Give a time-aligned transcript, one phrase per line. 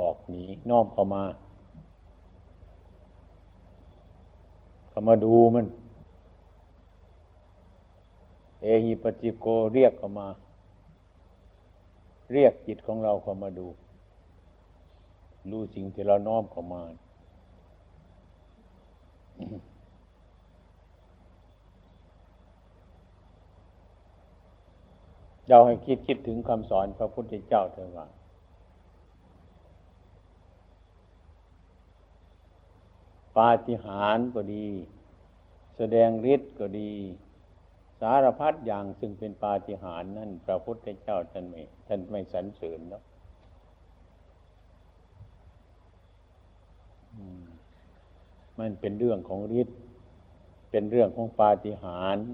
[0.00, 1.24] ออกหนีน้อมเข้ามา
[4.90, 5.66] เข้ามาดูมัน
[8.62, 10.28] เอหิปจิโกเรียกเข้ามา
[12.32, 13.66] เรียกจิตของเราเข้ามาดู
[15.50, 16.82] รู้สิ่งที่เราน้อมเข้ามา
[25.48, 28.06] เราให้คิดคิดถึงคำสอนพระพุทธเจ้าเถอะว่า
[33.38, 34.68] ปาฏิหาริย์ก็ดี
[35.76, 36.92] แสดงฤทธิ์ก็ดี
[38.00, 43.02] สารพัดอย่างซึ่งเป็นปาฏิหาริย์นั่นพระพุทธเจ้าท่านไม่ท่านไม่สรรเสริญแล้ว
[48.58, 49.78] มันเป็นเรื่องของฤทธิ์
[50.70, 52.26] เป็นเรื่องของปาฏิหาริย์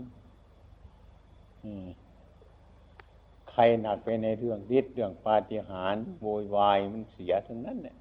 [3.50, 7.97] ใครหนักไปในเรื่องฤทธิ์เรื่องปาฏิหาริย์โวยวายมันเสียทั้งนั้นเนี่ย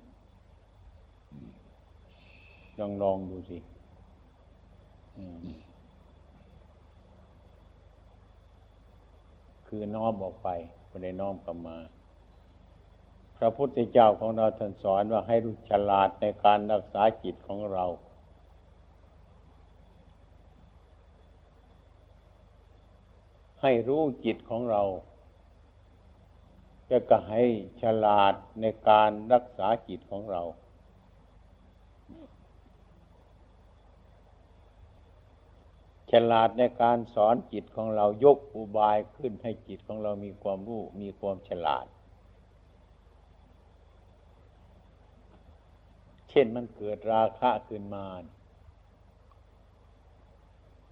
[2.80, 3.58] ลองลองดูสิ
[9.68, 10.50] คือน้อมออกไป
[10.88, 11.78] ไม่ได้น้อมกลับมา
[13.38, 17.86] พระพุทธเจ้าของเราท่านสอนว่าให้รู้ฉลาดในการรักษาจิตของเรา
[23.62, 24.84] ให้รู้จิตของเรา
[26.90, 27.44] จะก็ให้
[27.82, 30.44] ฉลาดในการรักษาจิตของเรา
[36.32, 41.86] ลาดในการสอนจิตของเรายกอุบายขึ้นให้จิตของเรามีความรู้มีความฉลาด
[46.30, 48.06] เช่นมันเกิดราคะขึ้นมา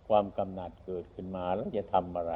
[0.07, 2.35] ความกำหนัดเกิดขึ้นมาแล้วจะทำอะไร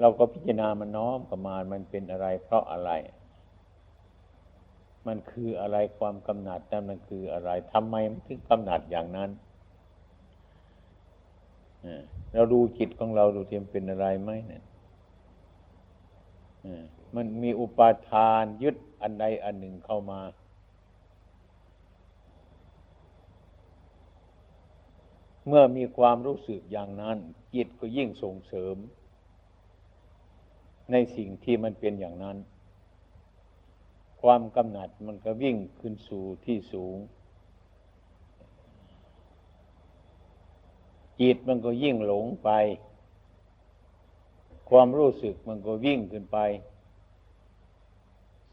[0.00, 2.90] เราก็พิจารณามันน้อมประมาณมันเป็นอะไรเพราะอะไร
[5.06, 9.30] มันคืออะไรความกำหนัดนั้นมันคืออะไรทำไมมันถึงกำหนัดอย่างนั้น
[12.32, 14.62] เราดูจิตของเราดูเทียมเป็นอะไรไหมเนี่ย
[17.14, 20.20] มันมีอุปาทานยึดอันใดอันหนึ่งเข้ามา
[25.46, 27.16] เมื่อมีความรู้สึกอย่างนั้น
[27.54, 28.76] จิตก็ยิ่งส่งเสริม
[30.92, 32.36] ในสิ่งที่มันเป็นอย่างนั้น
[34.22, 36.96] ความกำหนัดมันก็วิ่งขึ้นสู่ที่สูง
[41.20, 42.50] จิตมันก็ยิ่งหลงไป
[44.70, 46.38] ความรู้สึกมันก็วิ่งขึ้นไป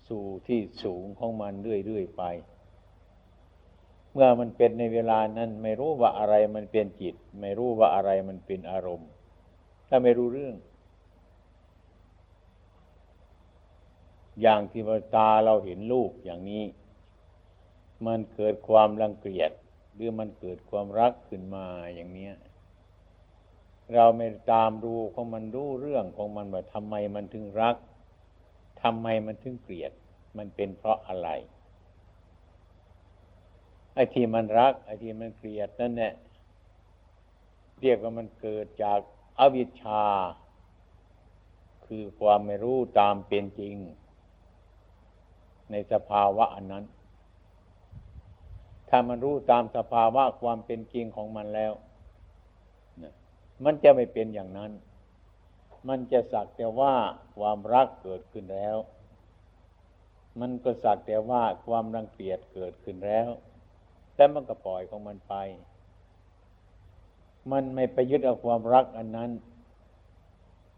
[0.07, 1.53] สู่ที่สูงของมัน
[1.85, 2.23] เรื่อยๆไป
[4.11, 9.09] เมื่อมันเป็นในเวลานั้น ไม่รู้ว่าอะไรมันเป็นจิต ไม่รู้ว่าอะไรมันเป็นอารมณ์
[9.87, 10.55] ถ้าไม่รู้เรื่อง
[14.41, 16.63] อย่างที่าตาเราเห็นรูปอย่างนี้
[18.05, 19.51] มันเกิดความรังเกียจ
[19.93, 22.33] หรือมันเกิดความรักขึ้นมาอย่างเนี้ย
[23.95, 27.75] เราไม่ตามดูของมันรู้เรื่องของมันว่าทำไมมันถึงรัก
[28.83, 29.91] ทำไมมันถึงเกลียด
[30.37, 31.29] มันเป็นเพราะอะไร
[33.93, 36.13] ไอ้ที่มันรักไอ้ที่มันเกลียดนั่นแหละ
[37.81, 38.99] เรียกว่ามันเกิดจาก
[39.39, 40.03] อวิชชา
[41.85, 43.75] คือความไม่รู้ตามเป็นจริง
[45.71, 46.85] ในสภาวะอันนั้น
[48.89, 51.73] ถ้ามันรู้ตามสภาวะความเป็นจริงของมันแล้ว
[53.63, 54.71] มันจะไม่เป็นอย่างนั้น
[55.87, 56.93] มันจะสักแต่ว่า
[57.37, 58.77] ความรักเกิดขึ้นแล้ว
[60.39, 63.29] มันก็สักแต่ว่าความรังเกียจเกิดขึ้นแล้ว
[64.15, 65.35] แต่มันก็ปล่อยของมันไป
[67.51, 69.31] มันไม่ไปยึดเอาความรักอันนั้น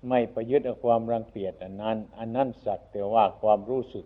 [0.09, 4.06] ไม่ไปยึดเอาความรังเกียจอันนั้น อันนั้นสักแต่ว่าความรู้สึก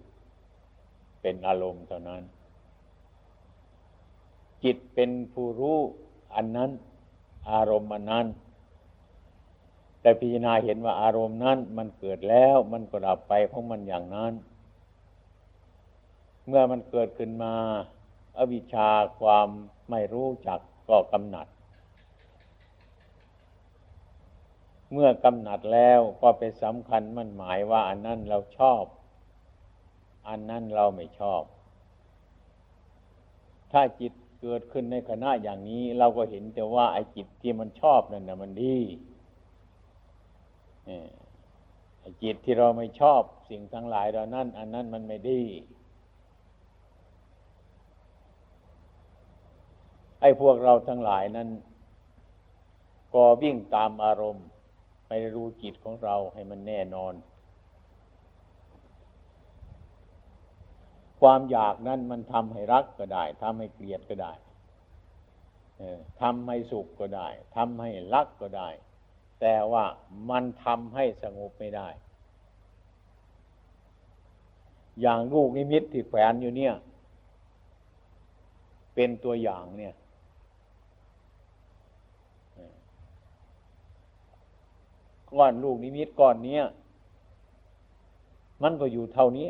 [1.22, 2.24] เป็นอารมณ์เท่านั้น
[4.64, 5.78] จิตเป็นผู้รู้
[6.36, 6.72] อันนั้น
[7.52, 8.26] อารมณ์อันนั้น
[10.04, 14.34] แต่พิจารณาเห็นว่าอารมณ์นั้น มันเกิดแล้วมันก็ดับไปของมันอย่างนั้น
[16.48, 17.54] เมื่อมันเกิดขึ้นมา
[18.38, 18.90] อวิชชา
[19.20, 19.48] ความ
[19.90, 21.48] ไม่รู้จักก็กำหนัด
[24.92, 28.84] เมื่อกำหนัดแล้วก็ไปสำคัญมันหมายว่าอันนั้นเราชอบ
[30.28, 31.44] อันนั้นเราไม่ชอบ
[33.72, 38.78] ถ้าจิตเกิดขึ้นในขณะอย่างนี้ เราก็เห็นแต่ว่าไอ้จิตที่มันชอบนั่นนะมันดี
[42.24, 45.42] จิตที่เราไม่ชอบสิ่งทั้งหลายเรานั่น อันนั้นมันไม่ดี
[50.22, 51.50] ไอ้พวกเราทั้งหลายนั้น
[53.14, 54.48] ก็วิ่งตามอารมณ์
[55.08, 57.14] ไปรู้จิตของเราให้มันแน่นอน
[61.24, 64.34] คความอยากนั้นมันทำให้รักก็ได้ทำให้เกลียดก็ได้
[66.22, 68.70] ทำให้สุขก็ได้ทำให้รักก็ได้
[69.40, 69.86] แต่ว่า
[70.30, 71.88] มันทำให้สงบไม่ได้
[75.02, 76.74] อย่างลูกนิมิตที่แฝงอยู่เนี่ย
[78.96, 79.94] เป็นตัวอย่างเนี่ย
[85.32, 86.60] ก้อนลูกนิมิตก้อนนี้
[88.62, 89.48] มันก็อยู่เท่านี้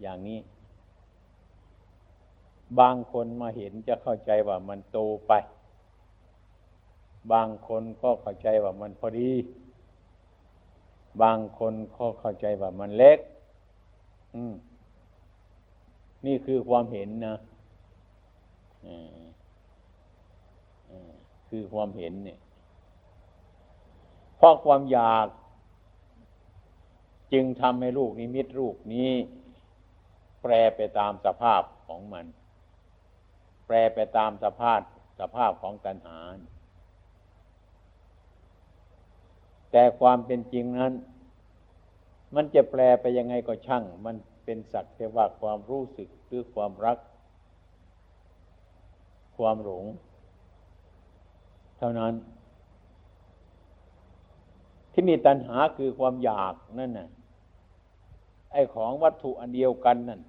[0.00, 0.38] อย่างนี้
[2.80, 5.32] บางคนมาเห็นจะเข้าใจว่ามันโตไป
[7.32, 9.30] บางคนก็เข้าใจว่ามันพอดี
[11.22, 13.18] บางคนก็เข้าใจว่ามันเล็ก
[14.34, 14.54] อืม
[16.26, 17.36] นี่คือความเห็นนะ
[21.48, 22.38] คือความเห็นเนี่ย
[24.36, 25.26] เพราะความอยาก
[27.32, 29.10] จึงทำให้ลูกนิมิตรูปนี้
[30.42, 32.26] แปรไปตามสภาพของมัน
[33.66, 34.80] แปรไปตามสภาพ
[35.20, 36.18] สภาพของตัณหา
[39.78, 40.92] แต่ความเป็นจริงนั้น
[42.34, 46.98] มันจะแปลไปยังไงก็ช่าง มันเป็นสักแต่ว่าความรู้สึกหรือความรัก
[49.36, 49.84] ความหลง
[51.78, 52.14] เท่านั้น
[54.92, 57.08] ที่มีตัณหาคือความอยากนั่นน่ะ
[58.52, 60.20] ไอของวัตถุอันเดียวกันนั่น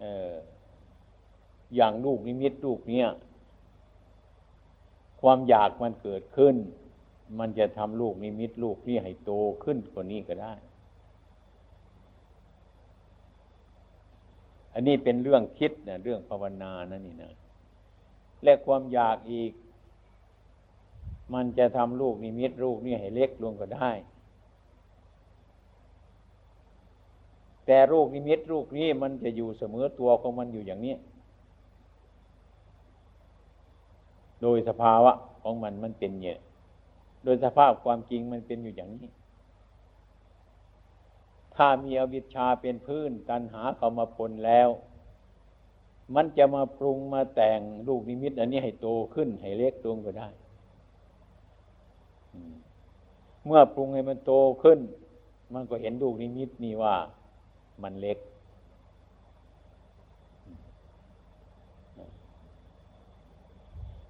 [0.00, 0.32] เออ
[1.76, 3.06] อย่างลูกนิมิตลูกเนี้ย
[5.20, 6.56] ความอยากมันเกิดขึ้น
[7.38, 9.32] มันจะทำลูกนิมิตลูกนี้ให้โต
[9.64, 10.54] ขึ้นกว่านี้ก็ได้
[14.72, 17.34] อันนี้เป็นเรื่องคิดนะเรื่องภาวนานั่นนี่นะ
[18.44, 19.52] และความอยากอีก
[21.34, 23.90] มันจะทำลูกนิมิตลูกนี่ให้เล็กลงก็ได้
[27.66, 30.94] แต่ลูกนิมิตลูกนี้มันจะอยู่เสมอตัวของมันอยู่อย่างนี้
[34.42, 35.12] โดยสภาวะ
[35.42, 36.38] ของมันมันเป็นเนี่ย
[37.26, 39.10] โดยสภาพความจริงมันเป็นอยู่อย่างนี้
[41.56, 44.68] ถ้ามีอวิชชาเป็นพื้น ตันหาเขามาปนแล้ว
[46.14, 50.28] มันจะมาปรุงมาแต่งลูกนิมิต อันนี้ให้โตขึ้น ให้เล็กลงก็ได้
[53.46, 54.32] เมื่อปรุงให้มันโต
[54.62, 54.78] ขึ้น
[55.54, 56.94] มันก็เห็นลูกนิมิตนี่ว่า
[57.82, 58.18] มันเล็ก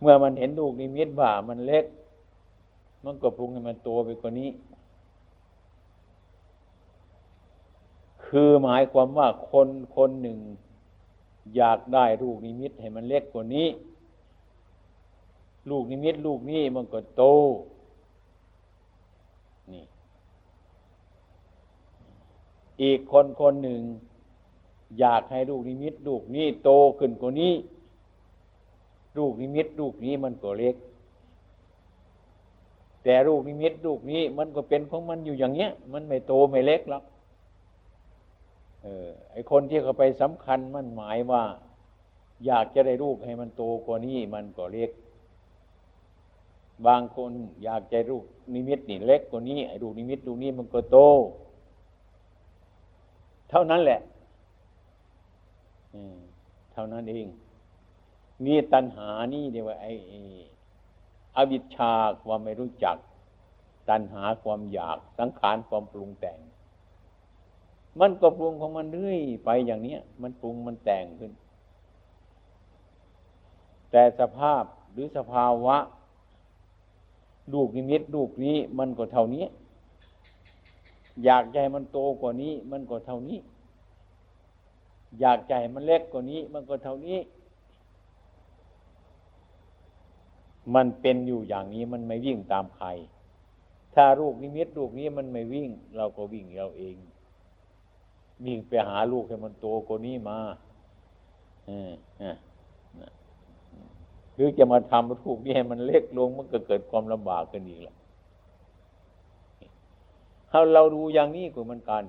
[0.00, 1.84] เมื่อมันเห็นลูกนิมิตว่ามันเล็ก
[3.06, 4.50] มันก็ปรุงให้มันโตไปกว่านี้
[8.24, 10.38] คือหมายความว่าคนคนหนึ่ง
[11.56, 13.68] อยากได้ลูกนิมิตให้มันเล็กกว่านี้
[15.70, 17.24] ลูกนิมิตลูกนี้มันก็โต
[19.72, 19.84] นี่
[22.82, 23.80] อีกคนคนหนึ่ง
[24.98, 27.54] อยากให้ลูกนิมิตลูกนี้โตขึ้นกว่านี้
[29.18, 30.76] ลูกนิมิตลูกนี้มันก็เล็ก
[33.08, 37.02] แต่ลูกนิมิตลูกนี้ มันก็เป็นของมันอยู่อย่างเงี้ย มันไม่โตไม่เล็กหรอก
[38.82, 41.42] เออไอคนที่เขาไปสำคัญมันหมายว่า
[42.46, 44.90] อยากจะได้ลูกให้มันโตกว่านี้มันก็เล็ก
[46.86, 47.30] บางคน
[47.64, 48.24] อยากใจรูป
[48.54, 50.98] นิมิตนี่เล็กกว่านี้ไอ้รูปนิมิตรูนี้มันก็โต
[53.50, 54.00] เท่านั้นแหละ
[56.72, 57.26] เท่านั้นเอง
[58.44, 59.92] นี่ตัณหานี่เดียวไอ้
[61.36, 62.96] อวิชชาความไม่รู้จัก
[63.88, 66.38] ตัณหาความอยากสังขารความปรุงแต่ง
[68.00, 71.32] มันก็ปรุงของมันเรื่อยไปอย่างเนี้ย มันปรุงมันแต่งขึ้น
[73.90, 75.76] แต่สภาพหรือสภาวะ
[77.54, 79.44] ลูกนิมิตลูกนี้มันก็เท่านี้
[81.24, 83.38] อยากใจมันโตกว่านี้ มันก็เท่านี้
[85.20, 87.18] อยากใจมันเล็กกว่านี้ มันก็เท่านี้
[90.74, 92.88] มันเป็นอยู่อย่างนี้มันไม่วิ่งตามใคร
[93.94, 96.96] ถ้าลูกนิมิตลูกนี้มันไม่วิ่ง เราก็วิ่งเราเอง
[98.44, 100.38] วิ่งไปหาลูกให้มันโตกว่านี้มา
[101.68, 101.70] อ
[104.34, 107.96] หรือจะมาทำรูปนี้ให้มันเล็กลงมันก็เกิดความลำบากกันอีกและ
[110.50, 112.02] ถ้าเราดูอย่างนี้ก็เหมือนกัน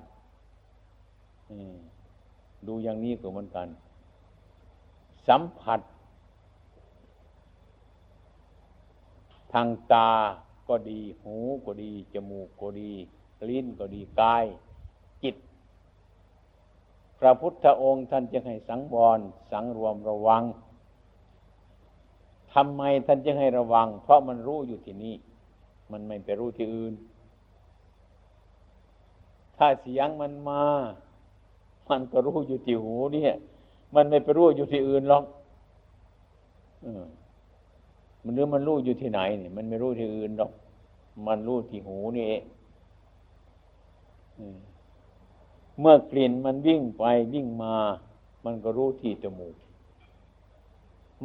[2.68, 3.68] ดูอย่างนี้ก็เหมือนกัน
[5.28, 5.80] สัมผัส
[9.54, 10.12] ทางตา
[10.68, 11.36] ก็ดีหู
[11.66, 12.92] ก็ดี จมูกก็ดี
[13.50, 14.46] ลิ้นก็ดีกาย
[15.24, 15.36] จิต
[17.20, 19.20] พระพุทธองค์ท่านจึงให้สังวร
[19.52, 20.44] สังรวมระวัง
[22.54, 25.16] ทำไมท่านจึงให้ระวัง เพราะมันรู้อยู่ที่นี่
[25.92, 26.94] มันไม่ไปรู้ที่อื่น
[29.58, 30.64] ถ้าเสียงมันมา
[31.90, 33.34] มันก็รู้อยู่ที่หูเนี่ย
[33.96, 35.24] มันไม่ไปรู้อยู่ที่อื่นหรอก
[38.28, 40.52] มันหรือมันรู้อยู่ที่ไหนเนี่ยมันไม่รู้ที่อื่นหรอก
[41.28, 42.44] มันรู้ที่หูนี่เอง
[45.80, 47.04] เมื่อกลิ่นมันวิ่งไป
[47.34, 47.76] วิ่งมา
[48.46, 49.56] มันก็รู้ที่จมูก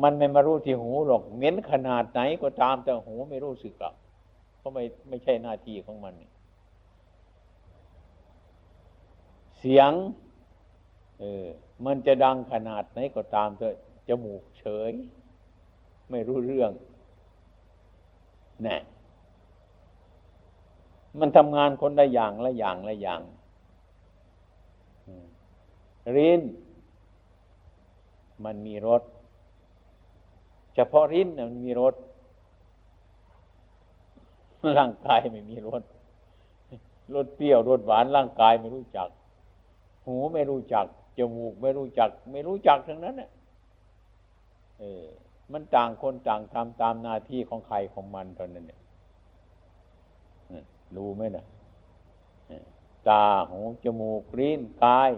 [0.03, 3.95] มันไม่มารู้ที่หูหรอกเหม็นขนาดไหนก็ตามแต่หูไม่รู้สึกหรอก
[4.59, 6.15] เพราะไม่ไม่ใช่หน้าที่ของมัน
[9.59, 9.93] เสียง
[11.21, 11.47] เออ
[11.85, 13.69] มันจะดังขนาดไหนก็ตามแต่
[14.09, 14.93] จมูกเฉย
[16.11, 16.71] ไม่รู้เรื่อง
[18.65, 18.77] แน่
[21.21, 23.21] มันทำงานคนละอย่างละอย่างละอย่าง
[26.17, 26.43] ริน
[28.45, 29.03] มันมีรส
[30.75, 31.95] เฉพาะรินมันมีรส
[34.79, 35.83] ร่างกายไม่มีรส
[37.15, 39.09] รสเปรี้ยวรสหวานร่างกายไม่รู้จัก
[40.07, 40.87] หูไม่รู้จัก
[41.19, 43.31] จมูกไม่รู้จัก ไม่รู้จักทั้งนั้นเนี่ย
[44.79, 45.07] เออ
[45.53, 48.81] มันต่างคนต่างทำตามหน้าที่ของใครของมันเท่านั้นเนี่ย
[50.97, 51.45] รู้ไหมนะ
[53.09, 55.13] ตาหูจมูกลิ้นกาย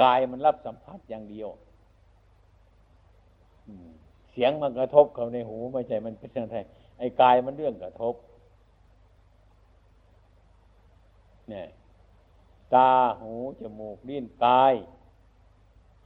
[0.00, 1.48] กายมันรับสัมผัสอย่างเดียว
[4.30, 6.58] เสียงมันกระทบเข้าในหูไม่ใช่มันเป็นอะไร
[6.98, 8.14] ไอ้กายมันเรื่องกระทบ
[11.50, 11.66] เนี่ย
[12.74, 12.90] ตา
[13.20, 14.74] หูจมูกลิ้นกาย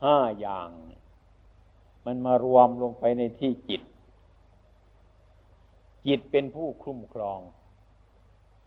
[0.05, 0.69] ห้าอย่าง
[2.05, 3.83] มันมารวมลงไปในที่จิต
[6.07, 7.41] จิตเป็นผู้คุ้มครอง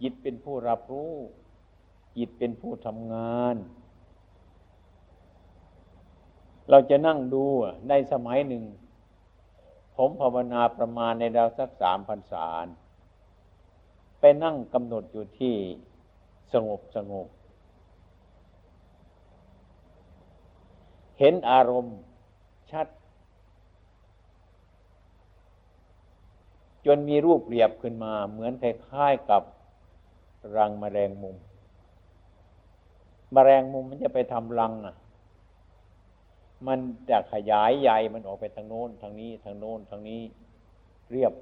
[0.01, 1.13] จิตเป็นผู้รับรู้
[2.17, 3.55] จิตเป็นผู้ทำงาน
[6.69, 7.43] เราจะนั่งดู
[7.89, 8.63] ในสมัยหนึ่ง
[9.95, 12.65] ผมภาวนาประมาณในดาวสักสามพันสาร
[14.19, 15.55] ไปนั่งกำหนดอยู่ที่
[16.53, 17.27] สงบสงบ
[21.19, 21.97] เห็นอารมณ์
[22.71, 22.87] ชัด
[26.85, 29.43] จนมีรูปเรียบขึ้นมา เหมือนคล้ายๆกับ
[30.55, 31.35] รังมแมลงมุม
[33.35, 34.95] มแมลงมุมมันจะไปทำรังอะ
[36.67, 40.21] มันจะขยายใหญ่มันออกไปทางโน้น ทางนี้ ทางโน้น ทางนี้
[41.11, 41.33] เรียบ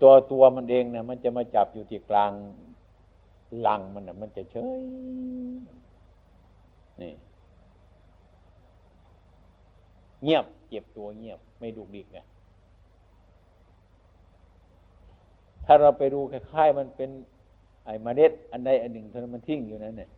[0.00, 2.32] ตัวตัวมันเองเนี่ยมันจะมาจับอยู่ที่กลาง
[3.66, 4.64] ลังมันน่ะมันจะเฉย
[7.00, 7.12] นี่
[10.22, 12.18] เงียบเก็บตัวเงียบไม่ดุกดิกไง
[15.64, 17.10] ถ้าเราไปดูคล้ายๆมันเป็น
[17.84, 20.10] ไอ้มเมล็ดอันใดอันหนึ่งเท่านั้นมันทิ้งอยู่นั้นเนี่ย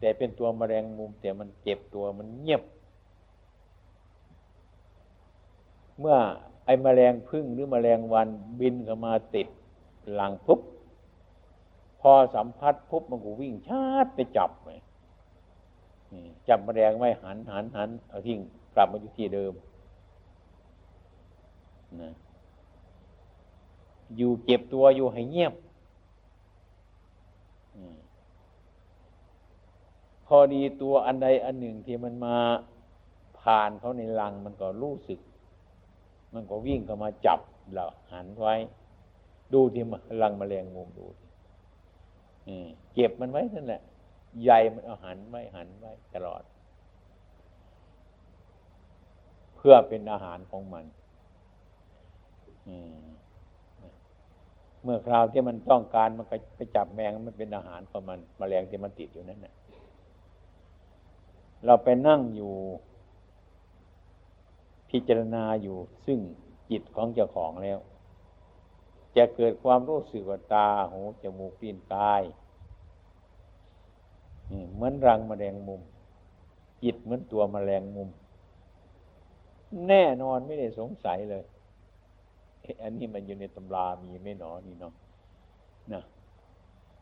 [0.00, 2.62] แต่เป็นตัวมแมลงมุมแต่มันเก็บตัวมันเงียบ
[5.98, 6.16] เมื่อ
[6.64, 8.28] ไอ้มแมลงพึ่งหรือมแมลงวัน
[8.60, 9.48] บินเข้ามาติด
[10.14, 10.60] หลังปุ๊บ
[12.00, 14.80] พอสัมผัสปุ๊บมันก็วิ่งชาดไปจับเลย
[16.48, 18.40] จับมแมลงไว้หันหันหันเอาทิ้ง
[18.74, 19.52] กลับมาอยู่ที่เดิม
[22.00, 22.10] นะ
[24.16, 25.54] อยู่เก็บตัวอยู่ให้เงียบ
[30.26, 32.36] พอดีตัวอันใดอันหนึ่งที่มันมา
[33.40, 35.20] ผ่านเขาในลังมันก็รู้สึก
[36.34, 37.40] มันก็วิ่งเข้ามาจับ
[37.72, 38.54] เราหันไว้
[39.52, 39.84] ดูที่
[40.22, 41.06] ลังมแมลงมุมดู
[42.94, 43.82] เก็บมันไว้นั่นแหละ
[44.42, 46.42] ใหญ่มันเอาหันไว้หันไว้ตลอด
[49.62, 50.84] เพื่อเป็นอาหารของมัน
[54.82, 59.54] เมื่อคราวที่มันต้องการมันก็ไปจับแมงมันเป็นอาหารของมันมแมลงที่มันติดอยู่นั่นนะ
[61.64, 62.54] เราไปนั่งอยู่
[64.90, 65.76] พิจารณาอยู่
[66.06, 66.18] ซึ่ง
[66.70, 67.78] จิตของเจ้าของแล้ว
[69.16, 72.22] จะเกิดความรู้สึกว่าตาหูจมูกลิ้นกาย
[74.74, 75.80] เหมือนรังมแมลงมุม
[76.82, 78.08] จิตเหมือนตัวมแมลงมุม
[79.88, 81.44] แน่นอนไม่ได้สงสัยเลย
[82.82, 84.94] อันนี้มันอยู่ในตำรามีไม่หนอนี่เนาะ
[85.92, 86.02] นะ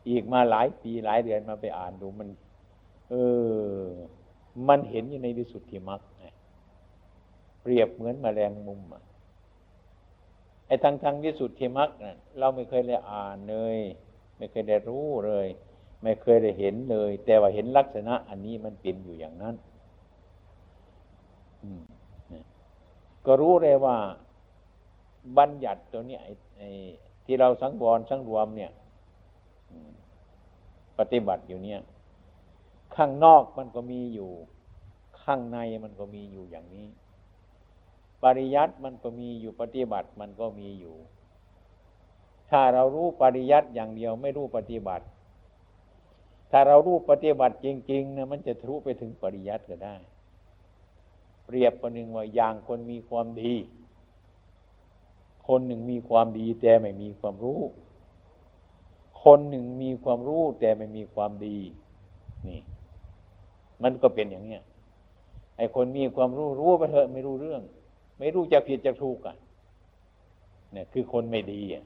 [0.09, 2.29] อีกมาหลายปีหลายเดือนมาไปอ่านดูมัน
[3.11, 3.15] เอ
[3.81, 3.85] อ
[4.69, 6.01] มันเห็นอยู่ในวิสุทธิมรรค
[7.63, 9.03] เปรียบเหมือนมแมลงมุมอะ
[10.67, 13.79] ไอ้ทางทางวิสุทธิมรรคน่ะเราไม่เคยได้อ่านเลย
[14.37, 15.49] ไม่เคยได้รู้เลย
[16.03, 19.55] ไม่เคยได้เห็นเลย แต่ว่าเห็นลักษณะ อันนี้มันเป็นอยู่อย่างนั้น
[23.29, 23.97] ก็รู้เลยว่า
[25.39, 26.19] บัญญัติตัวนี้
[26.57, 26.69] ไอ้
[27.25, 28.71] ที่เราสังวรสังรวมเนี่ย
[30.99, 31.81] ปฏิบัติอยู่เนี่ย
[32.97, 34.31] ข้างนอกมันก็มีอยู่
[35.23, 36.87] ข้างในมันก็มีอยู่อย่างนี้
[38.23, 40.95] ปริยัติมันก็มีอยู่ปฏิบัติมันก็มีอยู่
[42.51, 45.05] ถ้าเรารู้ปริยัติอย่างเดียวไม่รู้ปฏิบัติ
[46.51, 49.97] ถ้าเรารู้ปฏิบัติจริงๆนะมันจะทะลุไปถึงปริยัติก็ได้
[51.51, 53.55] เปรียบประหนึ่งว่าอย่างคนมีความดี
[55.47, 57.61] คนหนึ่งมีความดีแต่ไม่มีความรู้
[59.23, 61.59] คนหนึ่งมีความรู้แต่ไม่มีความดี
[62.49, 62.61] นี่
[63.83, 64.63] มันก็เป็นอย่างเนี้ย
[65.57, 67.63] ไอ้คนมีความรู้รู้ไปเถอะไม่รู้เรื่อง
[68.19, 69.37] ไม่รู้จะผิดจะถูกอะ
[70.73, 71.85] เนี่ยคือคนไม่ดีอะ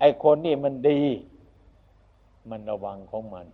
[0.00, 1.00] ไอ้คนนี่มันดี
[2.50, 3.46] มันระวังของมัน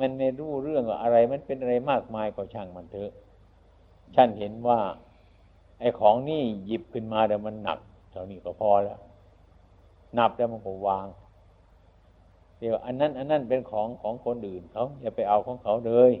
[0.00, 3.12] มันไม่รู้เรื่องอะไร มันเป็นอะไรมากมายก็ช่างมันเถอะ
[4.16, 4.80] ฉันเห็นว่า
[5.80, 7.78] ไอ้ของนี่หยิบขึ้นมาแต่มันหนัก
[8.10, 8.98] เท่านี้ก็พอแล้ว
[10.18, 11.06] นับแล้วมันก็วาง
[12.58, 16.12] เดี๋ยว อันนั้น อันนั้นเป็นของของคนอื่นเขาอย่าไปเอาของเขาเลย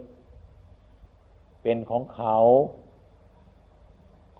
[1.62, 2.38] เป็นของเขา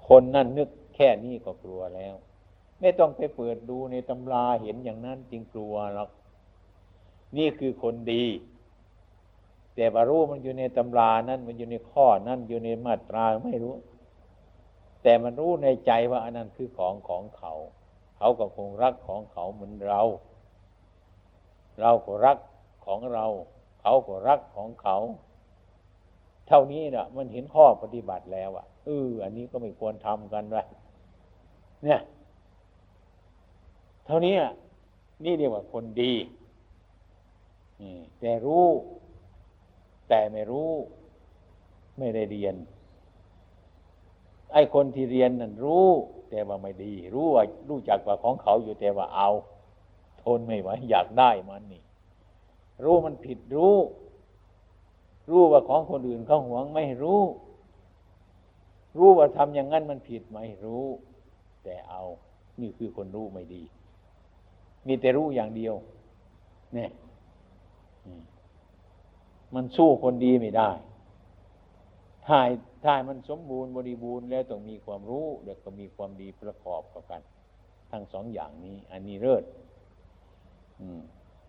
[0.09, 2.15] คนนั่นนึกแค่นี้ก็กลัวแล้ว
[2.81, 6.11] ไม่ต้องไปเปิดดูในตำราเห็นอย่างนั้นจึงกลัวหรอก
[7.37, 8.25] นี่คือคนดี
[9.79, 13.75] แต่บารู้มันอยู่ในตำรานั้นมันอยู่ในข้อนั้นอยู่ในมาตราไม่รู้
[15.03, 17.53] แต่มันรู้ในใจว่าอันนั้นคือของของเขา
[18.17, 20.01] เขาก็คงรักของเขาเหมือนเรา
[21.81, 22.39] เราก็รัก
[22.87, 23.27] ของเรา
[23.81, 24.97] เขาก็รักของเขา
[26.49, 30.67] เท่านี้นะมันเห็นข้อปฏิบัติแล้วอะเอออันนี้ก็ไม่ควรทำกันเลย
[31.85, 32.01] เนี่ย
[34.07, 34.35] เท่านี้
[35.25, 36.13] นี่เรียกว่าคนดี
[38.21, 38.67] แต่รู้
[40.09, 40.71] แต่ไม่รู้
[41.99, 42.55] ไม่ได้เรียน
[44.53, 45.89] ไอ้คนที่เรียนนั่นรู้
[46.31, 49.31] แต่ว่าไม่ดี รู้ว่ารู้จักว่าของเขาอยู่แต่ว่าเอา
[50.23, 51.83] ทนไม่ไหวอยากได้มันนี่
[52.85, 53.77] รู้มันผิดรู้
[55.31, 57.23] รู้ว่าของคนอื่นเขาหวงไม่รู้
[58.97, 60.85] รู้ว่าทำอย่างนั้นมันผิดไม่รู้
[61.65, 62.03] แต่เอา
[62.61, 63.63] นี่คือคนรู้ไม่ดี
[64.87, 65.75] มีแต่รู้อย่างเดียว
[66.75, 66.91] เนี่ย
[69.55, 70.71] มันสู้คนดีไม่ได้
[72.27, 72.39] ถ้า
[72.85, 77.23] ถ้ามันสมบูรณ์บริบูรณ์แล้วต้องมีความรู้แล้วก็มีความดีประกอบกัน
[77.91, 79.45] ทั้งสองอย่างนี้ อันนี้เลิศ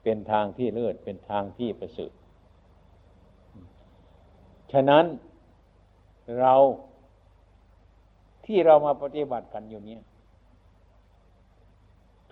[0.04, 2.12] เป็นทางที่เลิศเป็นทางที่ประเสริฐ
[4.72, 5.06] ฉะนั้น
[6.40, 6.56] เรา
[8.46, 10.02] ที่เรามาปฏิบัติกันอยู่เนี้ย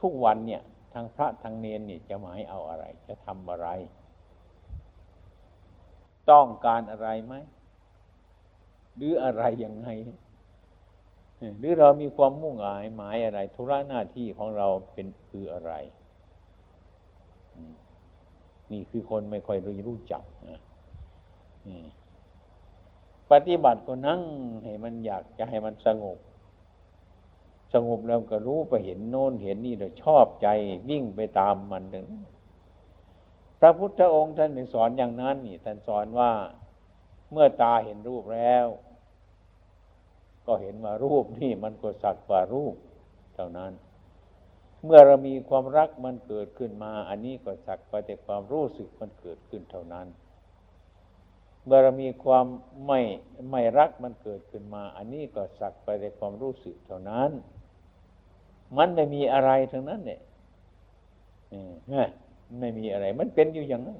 [0.01, 0.61] ทุกวันเนี่ย
[0.93, 3.67] ทางพระทางเนนเนี่ยจะหมายเอาอะไร จะทำอะไร
[6.31, 7.35] ต้องการอะไรไหม
[8.95, 9.89] หรืออะไรยังไง
[11.59, 15.73] หรือเรามีความมุ่งหมายหมายอะไรธุระหน้าที่ของเราเป็นคืออะไร
[18.71, 20.61] นี่คือคนไม่ค่อยรู้รู้จักนะ
[23.31, 24.21] ปฏิบัติก็นั่ง
[24.63, 26.17] ให้มันอยากจะให้มันสงบ
[27.73, 30.47] สงบแล้วก็รู้ไปเห็นโน้นเห็นนี่เราชอบใจ
[30.89, 32.07] วิ่งไปตามมันถึง
[33.59, 36.31] พระพุทธองค์ท่านสอนอย่างนั้นนี่ท่านสอนว่า
[37.31, 38.67] เมื่อตาเห็นรูปแล้ว
[40.45, 42.75] ก็เห็นว่ารูปนี่มันก็สักว่ารูป
[43.35, 43.71] เท่านั้น
[44.85, 50.07] เมื่อเรามีความรักมันเกิดขึ้นมา อันนี้ก็สักไปแต่ความรู้สึกมันเกิดขึ้นเท่านั้น
[51.65, 52.45] เมื่อเรามีความ
[52.87, 52.99] ไม่
[53.51, 57.31] ไม่รักมันเกิดขึ้นมา อันนี้ก็สักไปแต่ความรู้สึกเท่านั้น
[58.77, 60.19] มันไม่มีอะไรทั้งนั้นเนี่ย
[62.59, 63.99] ไม่มีอะไร มันเป็นอยู่อย่างนั้น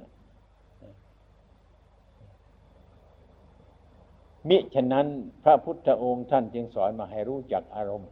[4.50, 5.08] มิฉะนั้น
[5.44, 8.10] พระพุทธองค์ท่านจึงสอนมาให้รู้จักอารมณ์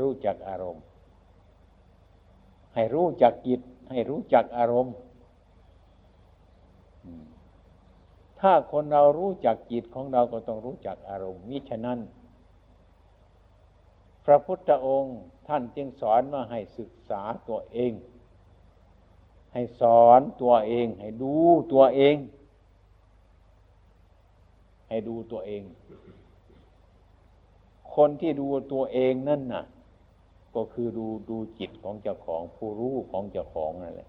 [0.00, 0.82] รู้จักอารมณ์
[2.74, 3.60] ให้รู้จักจิต
[3.90, 4.94] ให้รู้จักอารมณ์
[8.40, 11.98] ถ้าคนเรารู้จักจิตของเราก็ต้องรู้จักอารมณ์มิฉะนั้น
[14.30, 17.92] ระพุทธองค์ท่านจึงสอนว่าให้ศึกษาตัวเอง
[19.52, 21.34] ให้สอนตัวเอง ให้ดู
[21.72, 22.16] ตัวเอง
[24.88, 25.62] ให้ดูตัวเอง
[27.94, 29.64] คนที่ดูตัวเองนั่นน่ะ
[30.54, 34.08] ก็คือดูดูจิตของเจ้าของผู้รู้ของเจ้าของนั่นแหละ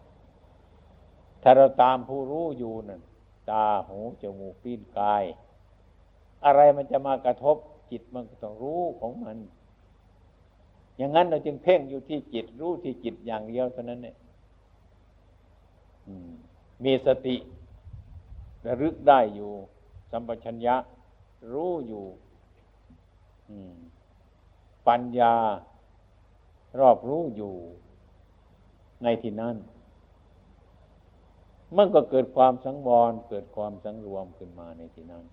[1.42, 3.02] ถ้าเราตามผู้รู้อยู่นั่น
[3.52, 5.24] ตาหูจมูกลิ้นกาย
[6.46, 7.58] อะไรมันจะมากระทบ
[7.92, 9.38] จิตมันก็ต้องรู้ของมัน
[10.97, 14.15] อย่างนั้นเราจึงเพ่งอยู่ที่จิต รู้ที่จิตอย่างเดียวเท่านั้นเนี่ย
[16.84, 17.36] มีสติ
[18.65, 19.51] ระลึกได้อยู่
[20.12, 20.75] สัมปชัญญะ
[21.51, 22.06] รู้อยู่
[24.88, 25.36] ปัญญา
[26.80, 27.54] รอบรู้อยู่
[29.04, 29.56] ในที่นั้น
[31.77, 35.23] มันก็เกิดความสังวรเกิดความสังรวมขึ้นมาในที่นั้น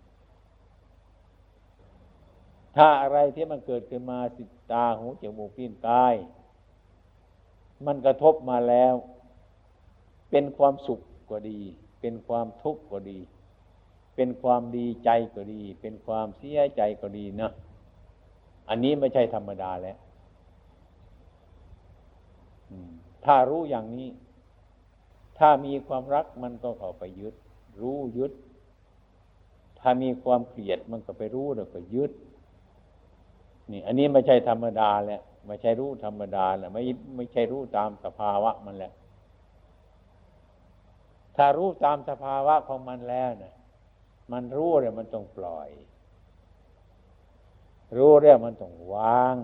[2.76, 6.14] ถ้าอะไรที่มันเกิดขึ้นมาสิตาหูจมูกลิ้นกาย
[7.86, 8.94] มันกระทบมาแล้ว
[10.30, 11.00] เป็นความสุข
[11.30, 11.60] ก็ดี
[12.00, 13.18] เป็นความทุกข์ก็ดี
[14.16, 17.50] เป็นความดีใจก็ดี เป็นความเสียใจก็ดีนะ
[18.68, 19.96] อันนี้ไม่ใช่ธรรมดาแล้ว
[23.24, 24.10] ถ้ารู้อย่างนี้
[25.38, 27.34] ถ้ามีความรักมันก็เข้าไปยึด
[27.80, 28.32] รู้ยึด
[29.80, 32.12] ถ้ามีความเกลียดมันก็ไปรู้แล้วก็ยึด
[33.70, 36.82] นี่ อันนี้ไม่ใช่ธรรมดาแหละไม่ใช่รู้ธรรมดาแหละไม่
[37.16, 38.92] ไม่ใช่รู้ตามสภาวะมันแหละ
[41.36, 43.54] ถ้ารู้ตามสภาวะของมันแล้วนะ
[44.32, 45.68] มันรู้เลยมันต้องปล่อย
[47.96, 49.36] รู้เรื่องมันต้องวาง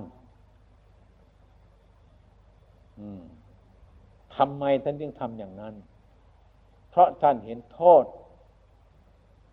[4.37, 5.75] ทำไมท่านจึงทำอย่างนั้น
[6.91, 8.05] เพราะท่านเห็นโทษ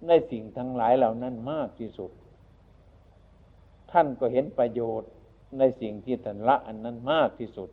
[0.07, 2.11] ในสิ่งทั้งหลายเหล่านั้นมากที่สุด
[3.91, 5.09] ท่านก็เห็นประโยชน์
[5.57, 7.69] ในสิ่งที่ท่านละอันนั้นมากที่สุด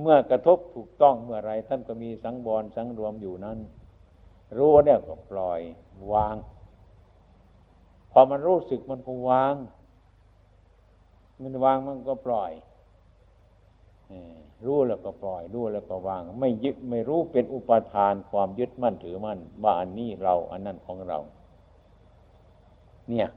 [0.00, 3.58] เมื่อกระทบถูกต้องเมื่อไรท่านก็มีสังวรสังรวมอยู่นั้น
[4.56, 5.60] รู้เนี่ยก็ปล่อย
[6.12, 6.36] วาง
[8.12, 9.54] พอมันรู้สึกมันก็วาง
[11.42, 12.52] มันวางมันก็ปล่อย
[14.66, 21.18] รู้แล้วก็ปล่อยรู้แล้วก็วาง ไม่ยึดไม่รู้เป็นอุปทานความยึดมั่นถือมั่นว่าอันนี้เราอันนั้นของเรา
[23.10, 23.28] เนี่ย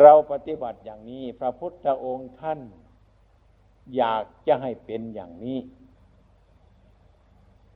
[0.00, 2.60] เราปฏิบัติอย่างนี้ พระพุทธองค์ท่าน
[3.96, 5.58] อยากจะให้เป็นอย่างนี้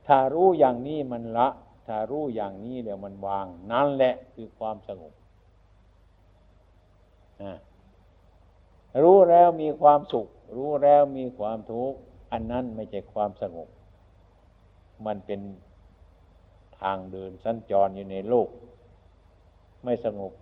[0.07, 1.47] ถ้ารู้อย่างนี้มันละ
[1.87, 5.13] ถ้ารู้อย่างนี้เดี๋ยวมันวาง นั่นแหละคือความสงบ
[9.03, 11.97] รู้แล้วมีความสุข รู้แล้วมีความทุกข์
[12.31, 13.69] อันนั้นไม่ใช่ความสงบ
[15.05, 15.41] มันเป็น
[16.79, 18.49] ทางเดินสัญจรอยู่ในโลก
[19.85, 20.33] ไม่สงบ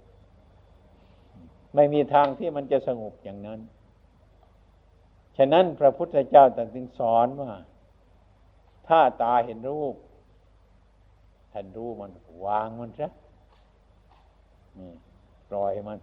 [1.76, 3.60] ไม่มีทางที่มันจะสงบอย่างนั้น
[5.38, 7.54] ฉะนั้นพระพุทธเจ้าตรัสสอนว่า
[8.88, 9.96] ถ้าตาเห็นรูป
[11.52, 12.12] ท่านรู้มัน
[12.46, 13.08] วางมันซะ
[15.50, 16.00] ปล่อยมัน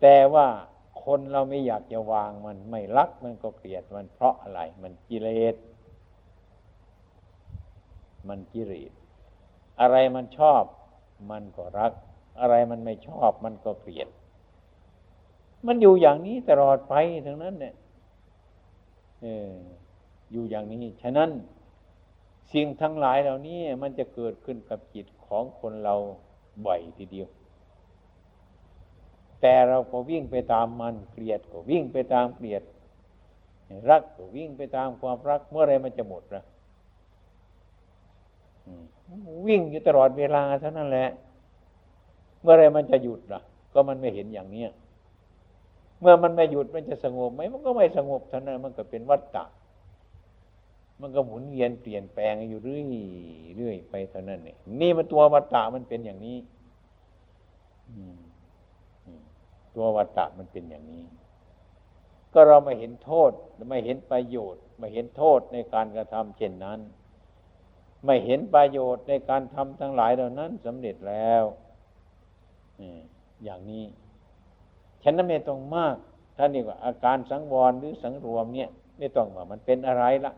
[0.00, 0.46] แต่ว่า
[1.04, 5.54] คนเราไม่อยากจะวางมัน ไม่รักมันก็เกลียดมันเพราะอะไร มันกิเลส
[8.28, 8.92] มันกิเลส
[9.80, 10.62] อะไรมันชอบ
[11.30, 11.92] มันก็รัก
[12.40, 14.08] อะไรมันไม่ชอบมันก็เกลียด
[15.66, 16.94] มันอยู่อย่างนี้ตลอดไป
[17.26, 17.74] ทั้งนั้นเนี่ย
[19.22, 19.54] เออ
[20.32, 21.30] อยู่อย่างนี้ ฉะนั้น
[22.52, 25.94] สิ่งทั้งหลายเหล่านี้มันจะเกิดขึ้นกับจิตของคนเรา
[26.66, 27.28] บ่อยทีเดียว
[29.40, 32.62] แต่เราก็วิ่งไปตามมันเกลียดก็วิ่งไปตามเกลียด
[33.90, 36.42] รักก็วิ่งไปตามความรักเมื่อไรมันจะหมดละ
[39.46, 41.08] วิ่งอยู่ตลอดเวลาเท่านั้นแหละ
[42.42, 43.40] เมื่อไรมันจะหยุดล่ะ
[43.72, 44.70] ก็มันไม่เห็นอย่างเนี้ย
[46.00, 49.44] เมื่อมันไม่หยุดมันจะสงบไหมมันก็ไม่สงบเท่านั้นมันก็เป็นวัฏฏะ
[51.00, 52.84] มันก็หมุนเวียนเปลี่ยนแปลงอยู่เรื่อย
[53.56, 56.38] เรื่อยไปเท่านั้นเนี่ยนี่มันตัววัฏฏะมันเป็นอย่างนี้
[59.76, 61.04] ตัววัตตะมันเป็นอย่างนี้
[62.32, 63.32] ก็เราม่เห็นโทษ
[63.68, 66.78] ไม่เห็นประโยชน์ไม่เห็นโทษในการกระทำเช่นนั้น
[68.04, 71.44] ไม่เห็นประโยชน์ในการทำทั้งหลายเหล่านั้นสำเร็จแล้ว
[73.44, 73.84] อย่างนี้
[75.02, 75.96] ฉันนั้นไม่ต้องมาก
[76.36, 80.32] ท่านนี่ว่าอาการสังวรหรือสังรวมเนี่ย ไม่ต้องว่ามันเป็นอะไรละ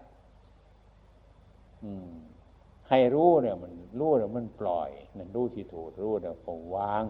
[2.88, 7.04] ให้รู้เนี่ย มันรู้แล้วมันปล่อยนั่นรู้ที่ถูกรู้แล้วก็วาง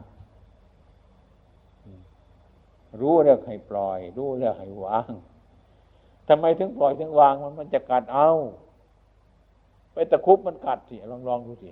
[3.00, 5.10] รู้แล้วให้ปล่อย รู้แล้วให้วาง
[6.28, 8.30] ทำไมถึงปล่อยถึงวางมันมันจะกัดเอา
[9.92, 11.70] ไปตะคุบมันกัดสิลองลองดูสิ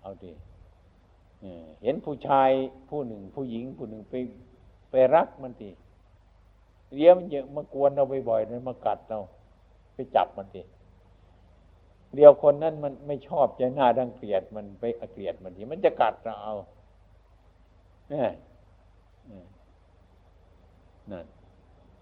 [0.00, 0.32] เอาดิ
[1.82, 2.50] เห็นผู้ชาย
[2.88, 4.14] ผู้หนึ่ง ผู้หญิง ผู้หนึ่งไป
[4.90, 5.68] ไปรักมันสิ
[6.94, 9.18] เลี้ยมันเยอะมากวนเราบ่อยๆนั้นมากัดเรา
[9.94, 10.62] ไปจับมันสิ
[12.16, 16.54] เดียวคนนั้นมันไม่ชอบใจหน้าดังเกลียดมันไปเกลียดมันทีมันจะกัดเราเอา
[18.10, 18.30] เนี่ย
[21.12, 21.26] นั่น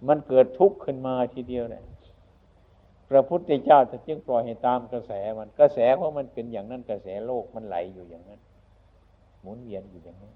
[0.09, 1.83] มันเกิดทุกข์ขึ้นมาทีเดียวเนี่ย
[3.11, 8.41] พระพุทธเจ้าจะจึงปล่อยให้ตามกระแสมันกระแสเพราะมันเป็นอย่างนั้นกระแสโลกมันไหลอยู่อย่างนั้น
[9.43, 10.35] หมุนเวียนอยู่อย่างนั้น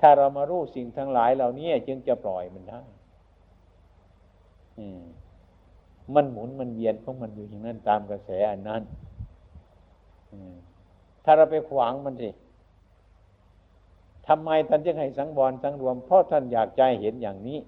[0.00, 2.80] ถ้าเรามารู้สิ่งทั้งหลายเหล่านี้จึงจะปล่อยมันได้
[6.14, 8.82] มันหมุนมันเวียนเพราะมันอยู่อย่างนั้นตามกระแสอันนั้น
[11.24, 12.30] ถ้าเราไปขวางมันสิ
[14.26, 17.58] ทำไมท่านจึงให้สังวรสังรวมเพราะท่านอยากใจเห็นอย่างนี้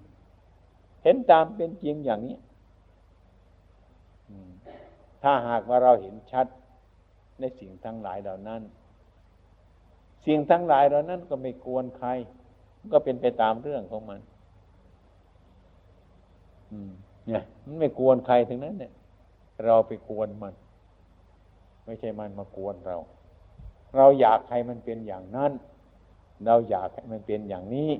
[1.02, 2.36] เห็นตามเป็นจริงอย่างนี้
[5.22, 6.46] ถ้าหากว่าเราเห็นชัด
[7.40, 8.62] ในสิ่งทั้งหลายเหล่านั้น
[10.26, 12.08] สิ่งทั้งหลายเหล่านั้นก็ไม่กวนใคร
[12.92, 14.20] ก็เป็นไปตามเรื่องของมัน
[16.70, 16.92] อืม
[17.26, 18.92] เนี่ย มันไม่กวนใครถึงนั้น เนี่ย
[19.64, 20.54] เราไปกวนมัน
[21.84, 22.98] ไม่ใช่มันมากวนเรา
[23.96, 25.52] เราอยากให้มันเป็นอย่างนั้น
[26.46, 27.90] เราอยากให้มันเป็นอย่างนี้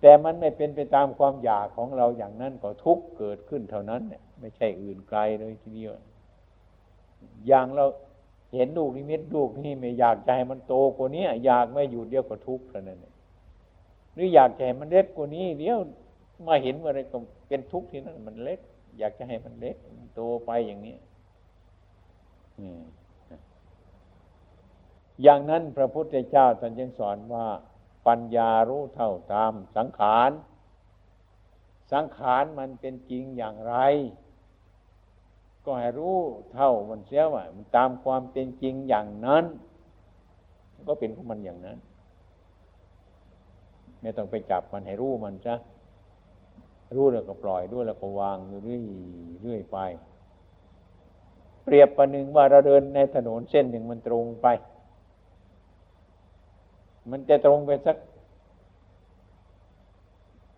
[0.00, 5.92] แต่มันไม่เป็นไปตามความอยากของเราอย่างนั้นก็ทุกเกิดขึ้นเท่านั้นเนี่ย ไม่ใช่อื่นไกลเลยทีเดียว
[7.46, 7.84] อย่างเรา
[8.54, 12.98] เห็นลูกนิมิตลูกนี่ไม่อยากจะให้มันโตกว่านี้อยากไม่อยู่เดียวก็ทุกข์เท่านั้น
[14.14, 15.78] หรืออยากจะให้มันเล็กกว่านี้เดี๋ยว
[16.46, 18.60] มาเห็นเมื่อไรก็เป็นทุกข์ที่นั่นมันเล็ก
[18.98, 19.76] อยากจะให้มันเล็ก
[20.14, 20.96] โตไปอย่างนี้
[25.22, 27.46] อย่างนั้นพระพุทธเจ้าท่านยังสอนว่า
[28.06, 30.30] ปัญญารู้เท่าตามสังขาร
[31.92, 33.74] สังขารมันเป็นจริงอย่างไร
[35.70, 36.16] ก็ให้รู้
[36.54, 39.44] เท่ามันเสียว่ามันตามความเป็นจริงอย่างนั้น
[40.88, 41.78] ก็เป็นของมันอย่างนั้น
[44.00, 45.54] ไม่ต้องไปจับมันให้รู้มันซะ
[46.96, 48.84] รู้แล้วก็ปล่อยด้วยแล้วก็วางเรื่อย
[49.42, 49.78] เรื่อยไป
[51.64, 54.46] เปรียบประหนึ่งว่าเราเดินในถนนเส้นหนึ่งมันตรงไป
[57.10, 57.96] มันจะตรงไปสัก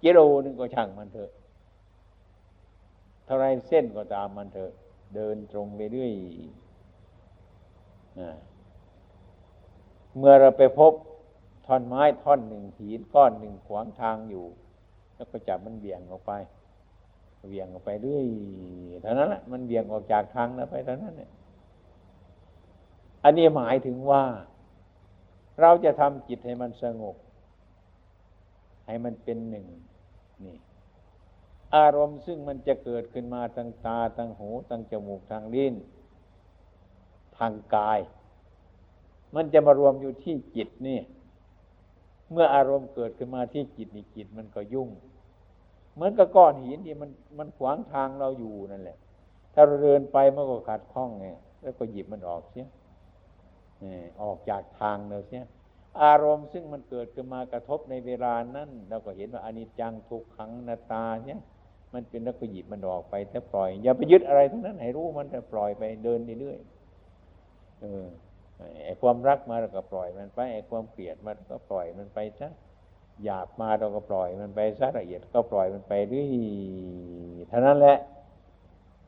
[0.02, 1.30] กิโลนึงก็ช่างมันเถอะ
[3.24, 4.72] เท่าไรเส้นก็ตามมันเถอะ
[5.14, 6.12] เดินตรงไปเรื่อย
[10.16, 10.92] เมื่อเราไปพบ
[11.66, 14.44] ท่อนไม้ท่อนหนึ่งหินก้อนหนึ่งขวางทางอยู่
[15.16, 16.32] แล้วก็จับมันเบี่ยงออกไป
[17.50, 18.26] เบี่ยงออกไปเรื่อย
[19.02, 21.30] เท่านั้นแหละมันเบี่ยงออกจากทางแล้วไปเท่านั้นเนี่ย
[23.24, 24.22] อันนี้หมายถึงว่า
[25.60, 27.16] เราจะทำจิตให้มันสงบ
[28.86, 29.66] ให้มันเป็นหนึ่ง
[30.44, 30.56] นี่
[31.76, 35.74] อารมณ์ซึ่งมันจะเกิดขึ้นมาทางตาทางหูทางจมูกทางลิ้น
[37.38, 38.00] ทางกาย
[39.34, 41.00] มันจะมารวมอยู่ที่จิตนี่
[42.30, 44.88] เมื่ออารมณ์เกิดขึ้นมาที่จิตนี่จิตมันก็ยุ่ง
[45.94, 48.98] เหมือนกับก้อนหินที่มันมันขวางทางเราอยู่นั่นแหละ
[49.54, 51.26] ถ้าเราเดินไปมันก็ขัดข้องไง
[51.62, 52.66] แล้วก็หยิบมันออกเสีย
[54.22, 55.42] ออกจากทางเราเสีย
[56.02, 61.40] อารมณ์ซึ่งมันเกิดขึ้นมากระทบในเวลานั้นเราก็เห็นว่าอนิจจังทุกขังนาตาเนี่ย
[61.94, 68.04] มันเป็นแล้วก็หยิบมันออกไป แต่ปล่อย อย่าไปยึดอะไรทั้งนั้น ให้รู้มันแต่ปล่อยไปเดินเรื่อยๆเออ
[68.84, 72.48] ไอ้ความรักมาเราก็ปล่อยมันไปไอ้ความเกลียดมันก็ปล่อยมันไปซะ
[73.24, 76.28] หยาบมาเราก็ปล่อยมันไปซะละเอียดก็ปล่อยมันไปเรื่อย
[77.48, 77.98] เท่านั้นแหละ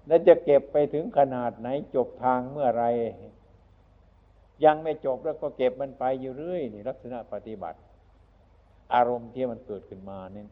[0.06, 2.84] แล้วจะเก็บไปถึงขนาดไหนจบทางเมื่อไร
[4.64, 7.78] ยังไม่จบแล้วก็เก็บมันไปอยู่เรื่อยนี่ลักษณะปฏิบัติ
[8.94, 10.46] อารมณ์ที่มันเกิดขึ้นมาเนี่ย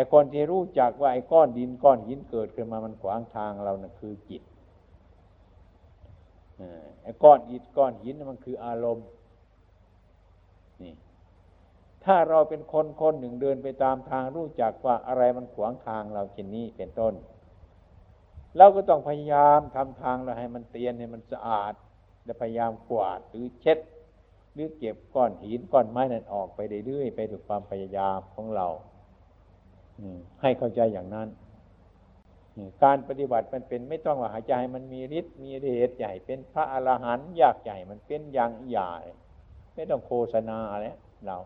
[0.00, 4.42] อ้คนที่รู้จักว่าไอ้ก้อนดินก้อนหินเกิดขึ้นมามันขวางทางเรานะ่ะคือจิต
[7.02, 9.06] ไอ้ก้อนอิฐก้อนหินมันคืออารมณ์
[10.82, 10.94] นี่
[12.04, 17.14] ถ้าเราเป็นคนคนหนึ่งเดินไปตามทางรู้จักว่าอะไรมันขวางทางเราเช่นนี้เป็นต้น
[18.56, 21.74] เราก็ต้องพยายามทำทางเราให้มันเตียนให้มันสะอาด
[22.24, 23.78] และพยายามกวาดหรือเช็ด
[24.54, 28.68] หรือเก็บก้อนหินก้อนไม้นั้นออกไปเรื่อยๆไปด้วยความพยายามของเรา
[30.42, 31.28] ให้เข้าใจอย่างนั้น
[32.82, 38.90] การปฏิบัติมันเป็นไม่ต้องว่าหายใจมันมีฤทธิ์มีเดชใหญ่ เป็นพระอรหันต์ยากใหญ่มันเป็นอย่างใหญ่
[39.74, 40.86] ไม่ต้องโฆษณาอะไร
[41.26, 41.36] เรา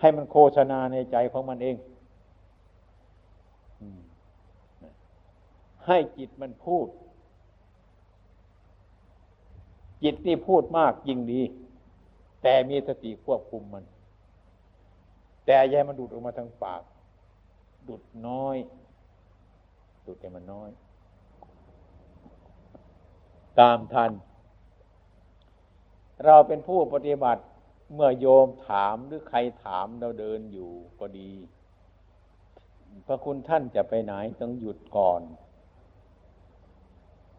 [0.00, 1.76] ให้มันโฆษณาในใจของมันเอง
[5.86, 6.86] ให้จิตมันพูด
[10.02, 11.42] จิตนี่พูดมากยิ่งดี
[12.42, 13.84] แต่มีสติควบคุมมัน
[15.46, 16.82] แต่ยายมันดูดออกมาทางปาก
[17.88, 18.56] ดูดน้อย
[20.06, 20.70] ดูดแต่มันน้อย
[23.60, 24.10] ตามทัน
[26.24, 27.42] เราเป็นผู้ปฏิบัติ
[27.94, 31.32] เมื่อโยมถามหรือใครถามเราเดินอยู่ก็ดี
[33.06, 35.20] พระคุณท่านจะไปไหนต้องหยุดก่อน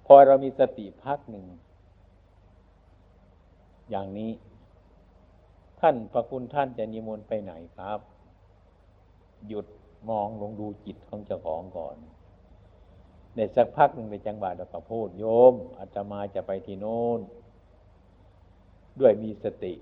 [0.06, 1.46] พอเรามีสติพักหนึ่ง
[3.90, 8.00] อย่างนี้านพระคุณท่านจะนิมนต์ไปไหนครับ
[9.48, 9.66] หยุด
[10.10, 11.96] มองลงดูจิตของเจ้าของก่อน
[13.36, 17.20] ในสักพักหนึ่งในจังหวะเราก็พูดโยมอาตมาจะไปที่โน้น
[19.00, 19.74] ด้วยมีสติ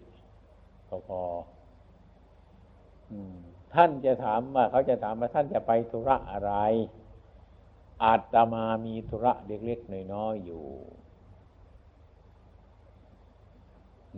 [0.88, 1.22] พอพอ
[3.74, 6.54] ท่านจะถามว่าเขาจะถามว่าท่านจะไปธุระอะไร
[8.04, 10.66] อาตมามีธุระเล็กๆน้อยๆอยู่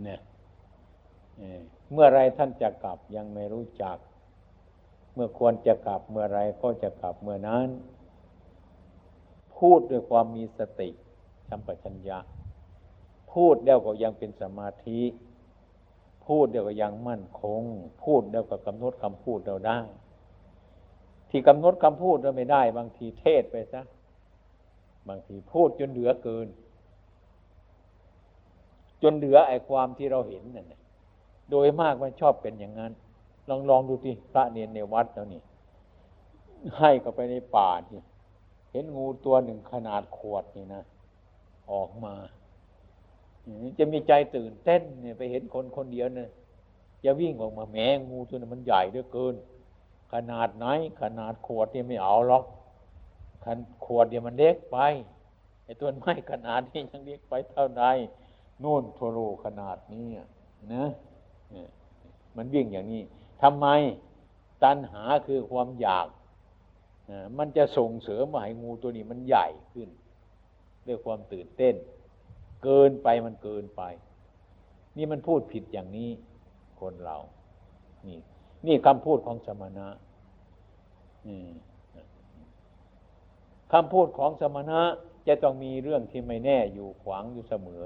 [0.04, 0.19] เนี่ย
[1.91, 3.97] เมื่อไรท่านจะกลับยังไม่รู้จัก
[5.13, 7.67] เมื่อควรจะกลับเมื่อไรก็จะกลับเมื่อนั้น
[9.58, 10.89] พูดด้วยความมีสติ
[11.50, 12.19] สัมปชัญญะ
[13.34, 15.02] พูดแล้วก็ยังเป็นสมาธิ
[16.28, 17.63] พูดเดียวก็ยังมั่นคง
[18.04, 19.80] พูดเดียวก็กำหนดคำพูดเราได้
[21.30, 23.82] ที่กำหนดคำพูดเราไม่ได้ บางทีเทศไปซะ
[25.08, 26.47] บางทีพูดจนเหลือเกิน
[29.04, 30.82] จนเหลือไอ้ความที่เราเห็นนั่นแหละ
[31.50, 32.92] โดยมากมันชอบเป็นอย่างนั้น
[33.50, 35.42] ลองลองดูที่พระเนรในวัดแล้วนี่
[36.78, 38.00] ให้เข้าไปในป่าที่
[38.72, 40.84] เห็นงูตัวหนึ่งขนาดขวดนี่นะ
[41.72, 42.16] ออกมา
[43.78, 46.30] จะมีใจตื่นเต้นเนี่ยไปเห็นคนคนเดียวเนี่ย
[47.04, 49.36] จะวิ่งออกมาแมงงูตัวนั้นมันใหญ่เหลือเกิน
[50.14, 50.66] ขนาดไหน
[51.02, 52.44] ขนาดขวดเนี่ยไม่เอาหรอก
[53.44, 54.78] ขนขวดเดียวมันเล็กไป
[55.64, 57.86] ไอ้ตัวไม้ขนาดนี้ยังเล็กไปเท่าใด
[58.64, 60.08] นู่นโทโรขนาดนี้
[60.74, 60.84] นะ
[62.38, 63.04] มันวิ่งอย่างนี้
[63.44, 63.68] ทำไม
[64.64, 66.08] ตัณหาคือความอยาก
[67.38, 69.90] มันจะส่งเสริมให้งูตัวนี้มันใหญ่ขึ้น
[70.88, 71.76] ด้วยความตื่นเต้น
[72.64, 73.82] เกินไปมันเกินไป
[74.98, 76.10] นี่มันพูดผิดอย่างนี้
[76.82, 77.18] คนเรา
[78.08, 78.20] นี่
[78.66, 79.88] นี่คำพูดของสมณะ
[83.74, 84.82] คำพูดของสมณะ
[85.28, 87.82] จะต้องมีเรื่องที่ไม่แน่อยู่ขวางอยู่เสมอ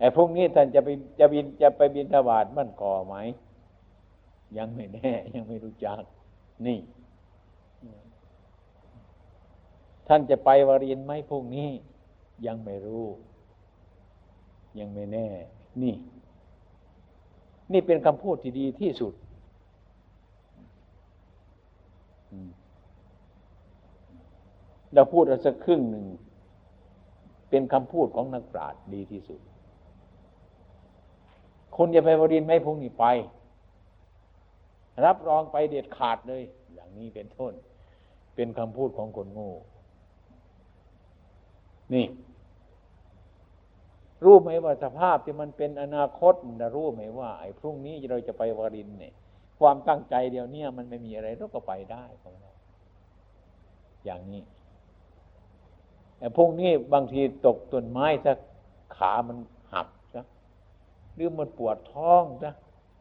[0.00, 3.14] ไอ้พวกนี้ท่านจะไปจะบินจะไปบินทบาทมันก่อไหม
[4.58, 6.02] ยังไม่แน่ ยังไม่รู้จัก
[6.66, 6.78] นี่
[10.08, 11.68] ท่านจะไปวารินไหมพวกนี้
[12.46, 13.06] ยังไม่รู้
[14.78, 15.28] ยังไม่แน่
[15.82, 15.94] นี่
[17.72, 19.14] นี่เป็นคำพูดที่ดีที่สุด
[24.94, 26.06] เราพูดเอาสักครึ่งหนึ่ง
[27.50, 29.40] เป็นคำพูดของนักปราชญ์ดีที่สุด
[31.76, 33.04] คนจะไปวรินไหมพวกนี้ไป
[35.04, 36.42] รับรองไปเด็ดขาดเลย
[36.74, 37.52] อย่างนี้เป็นต้น
[38.34, 39.52] เป็นคำพูดของคนโง่
[41.94, 42.06] นี่
[44.24, 49.12] รู้ไหมว่าสภาพที่มันเป็นอนาคตนะรู้ไหมว่าไอ้พรุ่งนี้เราจะไปวารินเนี่ย
[49.58, 52.52] ความตั้งใจเดียวเนี้มันไม่มีอะไรเราก็ไปได้ของเรา
[54.04, 54.42] อย่างนี้
[56.18, 58.38] แต่พรุ่งนี้บางทีตกต้นไม้สัก
[58.96, 59.38] ขามัน
[61.20, 62.50] รือมันปวดท้องซะ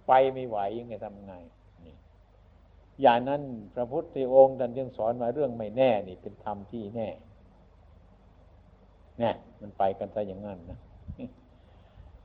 [0.08, 1.34] ไปไม่ไหวยังไงทำไง
[3.02, 3.42] อย่างนั้น
[3.76, 7.08] พระพุทธองค์ท่านยังสอนมาเรื่องไม่แน่นี่เป็นธรรมที่แน่
[9.20, 10.80] เนี่ยมันไปกันซะอย่างนั้นนะ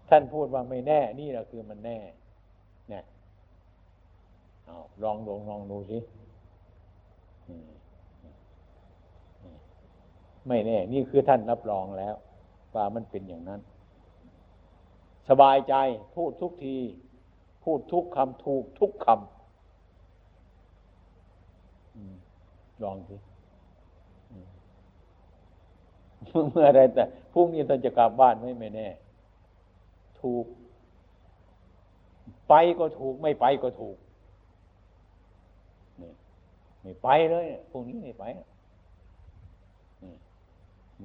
[0.09, 1.99] ท่านพูดว่าไม่แน่ นี่แหละคือมันแน่
[2.89, 3.05] เนี่ย
[4.65, 5.99] เอาลองลองลองดูสิ
[10.49, 12.15] ไม่แน่ นี่คือท่านรับรองแล้ว
[12.75, 13.61] ว่ามันเป็นอย่างนั้น
[15.29, 15.75] สบายใจ
[16.15, 16.77] พูดทุกที
[17.63, 19.19] พูดทุกคำถูกทุกคำ
[22.83, 23.17] ลองสิ
[26.51, 28.89] เมื่อไรแต่พรุ่งนี้ท่านจะกลับบ้านไม่ไม่แน่
[30.21, 30.47] ถูก
[32.49, 33.97] ไปก็ถูก ไม่ไปก็ถูก
[36.01, 36.13] นี่
[36.83, 38.25] ไม่ไปเลยพรุ่งนี้ไม่ไป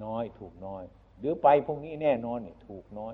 [0.04, 0.84] น้อยถูกน้อย
[1.20, 3.14] หรือไปพรุ่งนี้แน่นอนนี่ถูกน้อย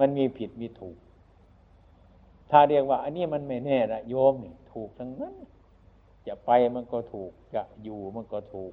[0.00, 0.96] มันมีผิดมีถูก
[2.50, 5.34] ถ้าเรียกว่า อันนี้มันไม่แน่ละโยมนี่ถูกทั้งนั้น
[6.26, 8.72] จะไปมันก็ถูก จะอยู่มันก็ถูก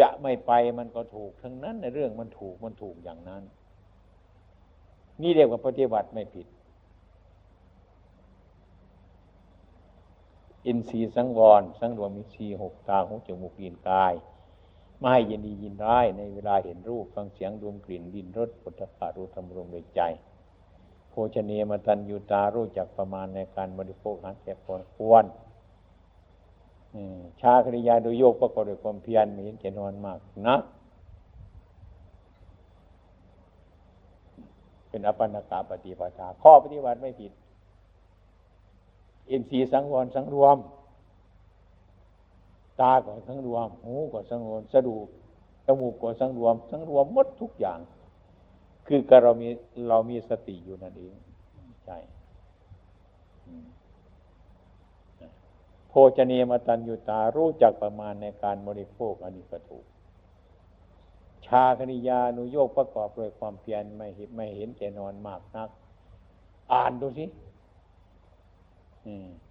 [0.00, 3.42] จะไม่ไปมันก็ถูก ทั้งนั้นในเรื่องมันถูกมันถูกอย่างนั้น
[5.22, 6.46] นี่เรียกว่าปฏิบัติไม่ผิด
[10.66, 14.14] อินทรีย์สังวร สังรวมอินทรีหกตาหูจมูกลิ้นกาย
[14.98, 20.00] ไม่ให้ยินดียินร้ายในเวลาเห็นรูปฟังเสียงดมกลิ่นดินรสปุถะรู้ธรรมรมในใจ
[21.10, 25.24] โภชเนมตันยูตารู้จักประมาณในการบริโภคอาหารแก่พอควร
[27.40, 30.56] ชาคริยาโดยโยกประกอบด้วยความเพียรไม่เห็นจะนอนมากนะ
[34.88, 37.32] เป็นอปันกาปฏิปทาข้อปฏิบัติไม่ผิด
[39.30, 40.56] อินทรีย์สังวรสังรวม
[42.80, 44.96] ตาก็สังรวม หูก็สังรวมสะดู
[45.66, 47.78] จมูกก็สังรวม สังรวมหมดทุกอย่าง
[48.86, 49.48] คือการเรามี
[49.88, 51.14] เรามีสติอยู่นั่นเอง
[51.84, 51.98] ใช่
[55.88, 59.84] โภชเนียมตัญญูตารู้จักประมาณในการบริโภคอันนี้ก็ถูก
[61.46, 65.68] ชาคณิยานุโยกประกอบด้วยความเพียรไม่เห็นไม่เห็นแก่นอนมากนัก
[66.72, 67.24] อ่านดูสิ
[69.06, 69.47] อั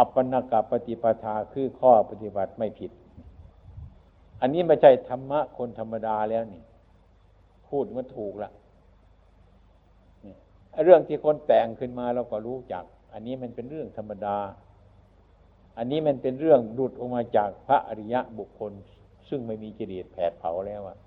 [0.00, 2.90] อปปนากาปฏิปทาคือข้อปฏิบัติไม่ผิด
[4.40, 6.62] อันนี้ไม่ใช่ธรรมะคนธรรมดาแล้วนี่
[7.68, 8.50] พูดมันถูกละ
[10.84, 14.36] เรื่องที่คนแต่งขึ้นมาเราก็รู้จัก อันนี้มันเป็นเรื่องธรรมดา
[15.78, 18.72] อันนี้มันเป็นเรื่องดุดออกมาจากพระอริยะบุคคล
[19.28, 20.98] ซึ่งไม่มีกิเลสแผดเผาแล้วอะ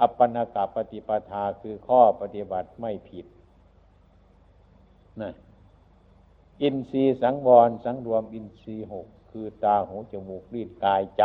[0.00, 3.26] อัปปนากาปฏิปทาคือข้อปฏิบัติไม่ผิด
[5.22, 5.32] นะ
[6.62, 11.24] อินทรีย์สังวรสังรวมอินทรีย์หกคือตาหูจมูกลิ้นกายใจ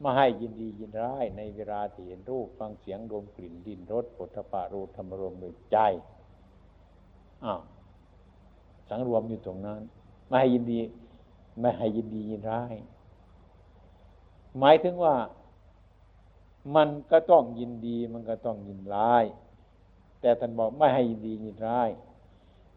[0.00, 5.76] ไม่ให้ยินดียินร้ายในเวลาที่เห็นรูปฟังเสียงดมกลิ่นดินรสปุถะปารูธรรมรวมโดยใจ
[7.44, 7.60] อ้าว
[8.88, 9.80] สังรวมอยู่ตรงนั้น
[10.28, 10.80] ไม่ให้ยินดี
[11.60, 12.74] ไม่ให้ยินดียินร้าย
[14.58, 15.16] หมายถึงว่า
[16.76, 19.24] มันก็ต้องยินดี มันก็ต้องยินร้าย
[20.20, 21.88] แต่ท่านบอกไม่ให้ยินดียินร้าย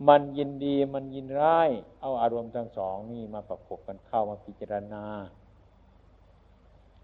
[0.08, 1.70] มันยินดีมันยินร้าย
[2.02, 5.04] เอาอารมณ์ทั้งสองนี่มาประกบกันเข้ามาพิจารณา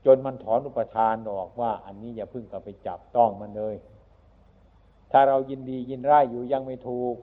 [0.05, 3.75] จนมันถอนอุปทานออกว่า อันนี้อย่าพึ่งกลับไปจับต้องมันเลย
[5.11, 7.15] ถ้าเรายินดียินร้ายอยู่ยังไม่ถูก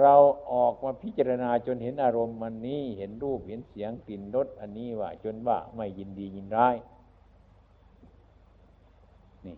[0.00, 0.14] เรา
[0.52, 6.76] ออกมาพิจารณาจนเห็นอารมณ์มันนี้เห็นรูปเห็นเสียงกลิ่นรสอันนี้ว่า จนว่าไม่ยินดียินร้าย
[9.44, 9.56] นี่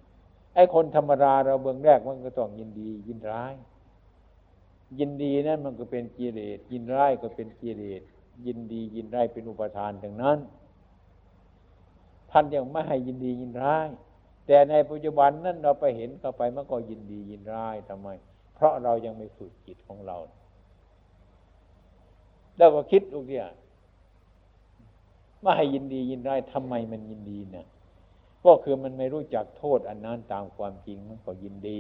[0.55, 3.55] ไอ้คนธรรมดาเราเบื้องแรกมันก็ต้องยินดียินร้าย
[4.99, 8.03] ยินดีนั่นมันก็เป็นกิเลสยินร้ายก็เป็นกิเลส
[8.47, 10.39] ยินดียินร้ายเป็นอุปทานดังนั้น
[12.31, 13.89] ท่านยังไม่ให้ยินดียินร้าย
[14.47, 18.09] แต่ในปัจจุบันนั้นเราไปเห็นเข้าไปมันก็ยินดียินร้ายทำไม
[18.55, 20.19] เพราะเรายังไม่ฝึกจิตของเรา
[22.57, 23.47] แล้วก็คิดลูกเนี่ย
[25.45, 27.67] ว่าให้ยินดียินได้ทำไมมันยินดีเนี่ย
[28.45, 31.79] ก็คือมันไม่รู้จักโทษอันนั้นตามความจริงมันก็ยินดี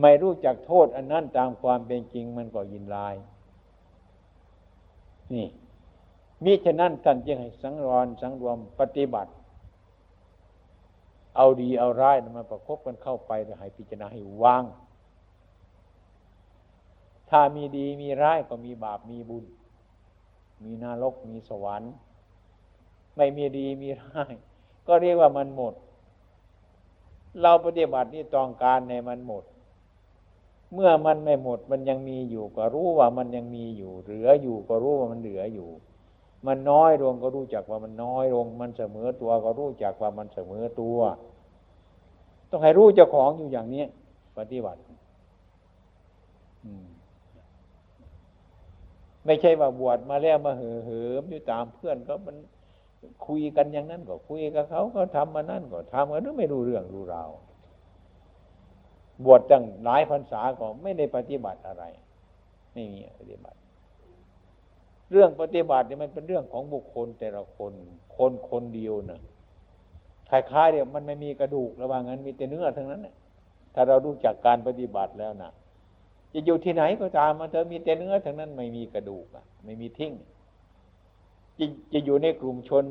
[0.00, 3.14] ไม่รู้จักโทษ อันนั้นตามความเป็นจริงมันก็ยินลาย
[5.34, 5.46] นี่
[6.44, 9.30] มิฉะนั้นท่านจึงให้สังวรสังรวมปฏิบัติ
[11.36, 14.64] เอาดีเอาร้ายมาประคบกันเข้าไปให้พิจารณาให้วาง
[17.30, 19.44] ถ้ามีดีมีร้ายก็มีบาปมีบุญ
[20.64, 21.92] มีนรกมีสวรรค์
[23.16, 24.32] ไม่มีดีมีร้าย
[24.86, 25.74] ก็เรียกว่ามันหมด
[27.42, 29.44] เราปฏิบัตินี่ต้องการในมันหมด
[30.74, 35.68] เมื่อมันไม่หมดมันยังมีอยู่ก็รู้ว่ามันยังมีอยู่ เหลืออยู่ก็รู้ว่ามันเหลืออยู่
[36.46, 40.98] มันน้อยลงก็รู้จักว่ามันน้อยลง มันเสมอตัวก็รู้จักว่ามันเสมอตัว
[42.50, 43.84] ต้องให้รู้เจ้าของอยู่อย่างนี้
[44.38, 44.80] ปฏิบัติ
[49.24, 52.36] ไม่ใช่ว่าบวชมาแล้วมาเห่อเหิมอยู่ตามเพื่อนก็มัน
[53.26, 57.30] คุยกันอย่างนั้นก็คุยกับเขาก็ทำมานั่นก็ทำกันไม่รู้เรื่องรู้ราว
[59.24, 61.84] บวชตั้งหลายพรรษาก็ไม่ได้ปฏิบัติอะไร
[62.72, 63.58] ไม่มีปฏิบัติ
[65.10, 67.72] เรื่องปฏิบัติเนี่ยมันเป็นเรื่องของบุคคลแต่ละคน
[68.16, 69.20] คนคนเดียวนะ
[70.28, 73.14] คล้ายๆเนี่ยมันไม่มีกระดูกระหว่างนั้นมีแต่เนื้อทั้งนั้นนะ
[73.74, 75.50] ถ้าเรารู้จักการปฏิบัติแล้วนะ
[76.32, 80.12] จะอยู่ที่ไหนก็ตามมันเธอมีแต่เนื้อทั้งนั้นไม่มีกระดูกอะ ไม่มีทิ้ง
[81.58, 82.84] จะจะอยู่ในกลุ่มชน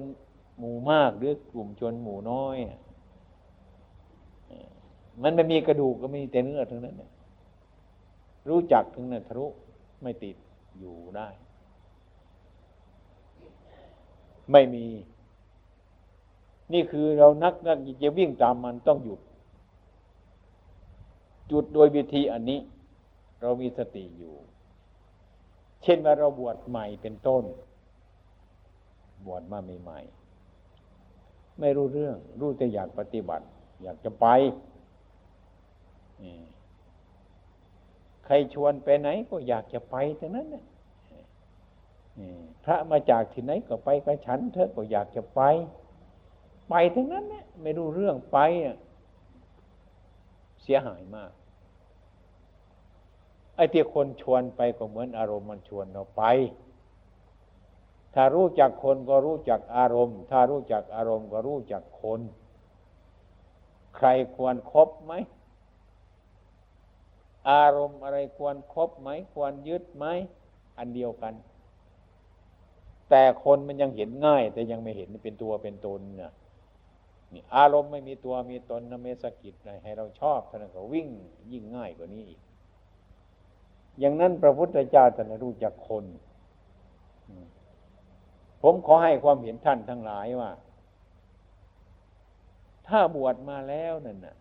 [0.59, 2.57] หมู่มากหรือกลุ่มชนหมู่น้อย
[5.21, 6.95] มันไม่มีกระดูกก็มีแต่เนื้อทั้งนั้น
[8.49, 9.45] รู้จักถึงนั้นทะลุ
[10.01, 10.35] ไม่ติด
[10.79, 11.27] อยู่ได้
[14.51, 14.85] ไม่มี
[16.73, 19.19] นี่คือเรานักนักจะวิ่งตามมันต้องหยุด
[21.51, 22.59] จุดโดยวิธีอันนี้
[23.41, 24.33] เรามีสติอยู่
[25.83, 27.43] เช่นว่าเราบวชใหม่เป็นต้น
[29.25, 33.45] บวชมาใหม่ๆไม่รู้เรื่อง รู้แต่อยากปฏิบัติ
[33.83, 34.27] อยากจะไป
[38.25, 40.47] ใครชวนไปไหนก็อยากจะไปแต่นั้น
[42.63, 45.41] พระมาจากที่ไหนก็ไปกับฉันเธอก็อยากจะไป
[46.69, 48.37] ไปทั้งนั้นเนี่ยไม่รู้เรื่องไป
[50.61, 51.31] เสียหายมาก
[53.55, 56.23] ไอ้ที่คนชวนไปก็เหมือนอารมณ์มันชวนเราไป
[58.13, 62.21] ถ้ารู้จักคนก็รู้จักอารมณ์ ถ้ารู้จักอารมณ์ก็รู้จักคน
[63.95, 65.13] ใครควรครบไหม
[67.49, 70.05] อารมณ์อะไรควรครบไหม ควรยึดไหม
[70.77, 71.33] อันเดียวกัน
[73.09, 76.33] แต่คนมันยังเห็นง่าย แต่ยังไม่เห็นเป็นตัวเป็นตนเนี่ย
[77.33, 79.53] นี่อารมณ์ไม่มีตัวมีตนนเมสกิจ
[79.83, 81.07] ให้เราชอบท่านก็วิ่ง
[81.51, 82.39] ยิ่งง่ายกว่านี้อีก
[83.99, 86.05] อย่างนั้นพระพุทธเจ้าท่านรู้จักคน
[88.61, 90.51] ผมขอให้ความเห็นท่านทั้งหลายว่า
[92.87, 94.35] ถ้าบวชมาแล้วนั่นน่ะ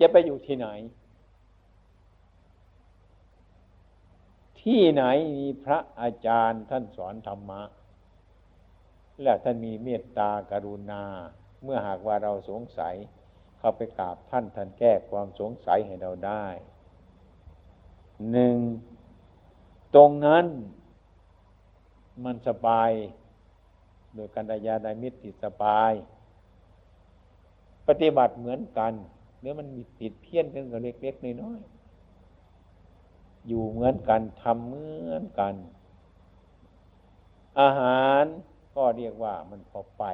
[0.00, 0.68] จะไปอยู่ที่ไหน
[4.62, 5.04] ที่ไหน
[5.36, 7.62] มีพระอาจารย์ท่านสอนธรรมะ
[9.22, 11.04] และท่านมีเมตตากรุณา
[11.62, 12.94] เมื่อหากว่าเราสงสัย
[13.58, 16.46] เข้าไปกราบท่านท่านแก้ความสงสัยให้เราได้
[18.30, 18.56] หนึ่ง
[19.94, 20.46] ตรงนั้น
[22.24, 22.90] มันสบาย
[24.14, 25.92] โดยการยาไดมิตรติสบาย
[27.88, 28.92] ปฏิบัติเหมือนกัน
[29.40, 35.54] เนื้อมันมีติดเพี้ยนกันกับเล็กๆน้อยๆอยู่เหมือนกันทำเหมือนกัน
[37.60, 38.24] อาหาร
[38.74, 40.04] ก็เรียกว่ามันพอไป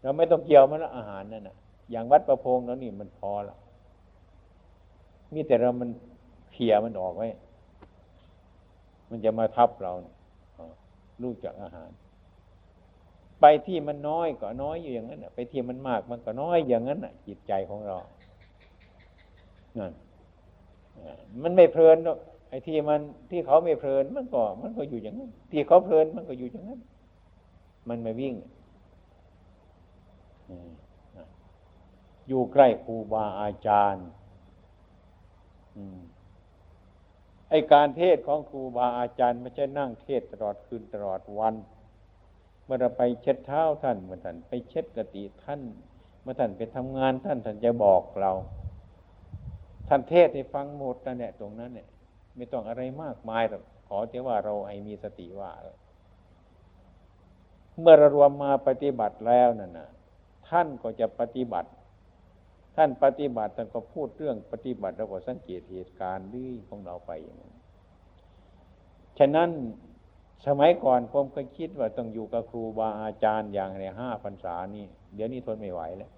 [0.00, 1.56] เราไม่ต้องเกี่ยวมันละอาหารนั่นนะ
[1.90, 3.56] อย่างวัดประพงแล้วนี่มันพอละ
[5.32, 5.90] มีแต่เรามัน
[6.52, 7.28] เขี่ยมันออกไว้
[9.10, 10.10] มันจะมาทับเราลู
[11.32, 11.90] กจากอาหาร
[13.40, 17.98] ไปที่มันน้อยก็น้อยอยู่อย่างนั้นไปที่มันมากมันก็น้อยอย่างนั้นจิตใจของเรา
[19.78, 19.92] นั่น
[21.42, 21.96] มันไม่เพลิน
[22.48, 23.00] ไอ้ที่มัน
[23.30, 26.80] ที่เขาไม่เพลินมันก็ มันก็อยู่อย่างนั้น ที่เขาเพลินมันก็อยู่อย่างนั้น
[27.88, 28.34] มันไม่วิ่ง
[32.28, 34.06] อยู่ใกล้ครูบาอาจารย์
[37.54, 41.54] ไอการเทศของครูบาอาจารย์ไม่ใช่นั่งเทศตลอดคืนตลอดวัน
[42.64, 45.60] เมื่อเราไปเช็ดเท้าท่านเมื่อท่านไปเช็ดกติท่าน
[46.22, 48.32] เมื่อท่านไปทำงานท่านท่านจะบอกเรา
[49.88, 51.88] ท่านเทศให้ฟังหมดนั่นแหละตรงนั้นเนี่ย
[52.36, 55.50] ไม่ต้องอะไรมากมายหรอกขอแต่ว่าเราให้มีสติว่า
[57.80, 59.88] เมื่อเรารวมมาปฏิบัติแล้วนั่นนะ
[60.48, 61.70] ท่านก็จะปฏิบัติ
[62.76, 67.54] ท่านปฏิบัติท่านก็พูดเรื่องปฏิบัติแล้วก็สังเกตเหตุการณ์ดื้อของเราไปอย่างนั้น
[69.18, 69.50] ฉะนั้น
[70.46, 76.10] สมัยก่อนผมก็คิดว่าต้องอยู่กับครูบาอาจารย์อย่างในห้าพรรษานี่ เดี๋ยวนี้ทนไม่ไหวแล้ว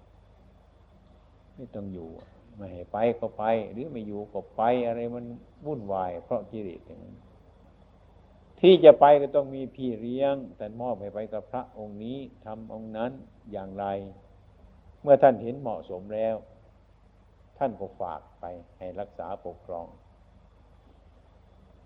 [1.55, 2.09] ไม่ต้องอยู่
[2.55, 5.25] ไม่ให้ไปก็ไป หรือไม่อยู่ก็ไปอะไรมัน
[5.65, 7.15] วุ่นวาย เพราะกิเลสอย่างนั้น
[8.59, 13.11] ที่จะไปก็ต้องมีพี่เลี้ยงแต่มอบให้ไปกับพระองค์นี้ทำองค์นั้น
[13.51, 13.85] อย่างไร
[15.01, 16.35] เมื่อท่านเห็นเหมาะสมแล้ว
[17.57, 18.45] ท่านก็ฝากไป
[18.77, 19.87] ให้รักษาปกครอง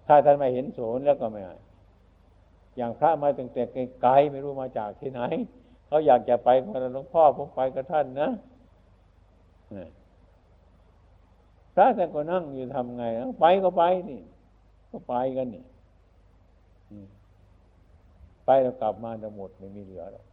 [0.07, 1.41] ถ้าท่านไม่เห็นโสนแล้วก็ไม่
[2.78, 3.64] อย่างพระมาตั้งแต่
[4.01, 5.22] ไกลไม่รู้มาจากที่ไหน
[5.88, 8.30] เขาอยากจะไปก็หลวงพ่อผมไปกับท่านนะ
[11.74, 13.03] พระท่านก็นั่งอยู่ทำไง
[13.39, 14.22] ไปก็ไปนี่
[14.91, 15.64] ก็ไปกันนี่
[18.45, 20.26] ไปแล้วกลับมาจะหมดไม่มีเหลือหรอก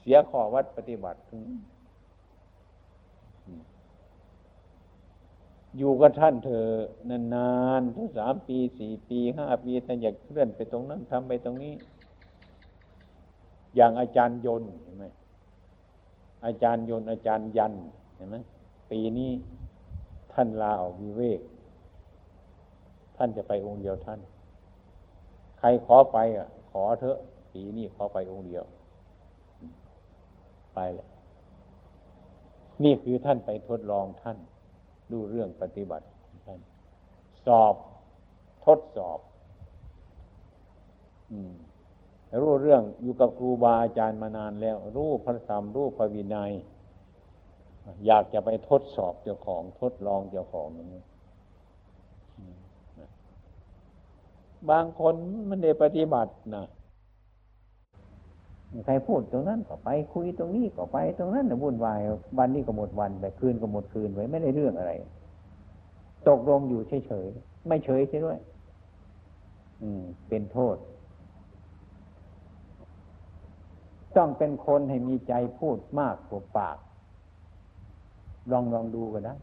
[0.00, 1.18] เสียขอวัดปฏิบัติ
[5.76, 6.66] อยู่กับท่านเธอ
[7.34, 7.50] นา
[7.80, 11.74] นๆทั้งสามปีสี่ปีห้าปีท่านอยากเคลื่อนไปตรงนั้นทำไปตรงนี้
[13.76, 15.04] อย่างอาจารย์ยนเห็นไหม
[16.46, 17.74] อาจารย์ยนอาจารย์ยัน
[18.16, 18.36] เห็นไหม
[18.90, 19.30] ปีนี้
[20.32, 21.40] ท่านลาออกวิเวก
[23.16, 24.20] ท่านจะไปองค์เดียวท่าน
[25.58, 27.18] ใครขอไปอะ ขอเถอะ
[27.52, 28.64] ปีนี้ขอไปองค์เดียว
[30.74, 31.08] ไปแหละ
[32.84, 34.38] นี่คือท่านไปทดลองท่าน
[35.12, 36.06] ดูเรื่องปฏิบัติ
[36.46, 36.60] ท่าน
[37.46, 37.74] สอบ
[38.66, 39.20] ทดสอบ
[41.32, 41.54] อืม
[42.42, 46.52] รู้เรื่องอยู่กับครูบาอาจารย์มานานแล้ว รู้พระธรรมรู้พระวินัย
[48.06, 51.02] อยากจะไปทดสอบเจ้าของทดลองเจ้าของอย่างนี้
[54.70, 55.14] บางคน
[55.48, 56.64] มันได้ปฏิบัตินะ
[58.84, 62.00] ใครพูดตรงนั้นก็ไปคุยตรงนี้ก็ไปตรงนั้นนะวุ่นวาย
[62.38, 64.92] วันนี้ก็หมดวันไปคืนก็หมดคืนไปไม่ได้เรื่องอะไร
[66.28, 68.38] ตกลงอยู่เฉยๆไม่เฉยใช่ด้วย
[69.82, 70.76] อืม เป็นโทษ
[74.16, 76.76] ต้องเป็นคนให้มีใจพูดมากกว่าปาก
[78.52, 79.36] ลองลองดูกันนะ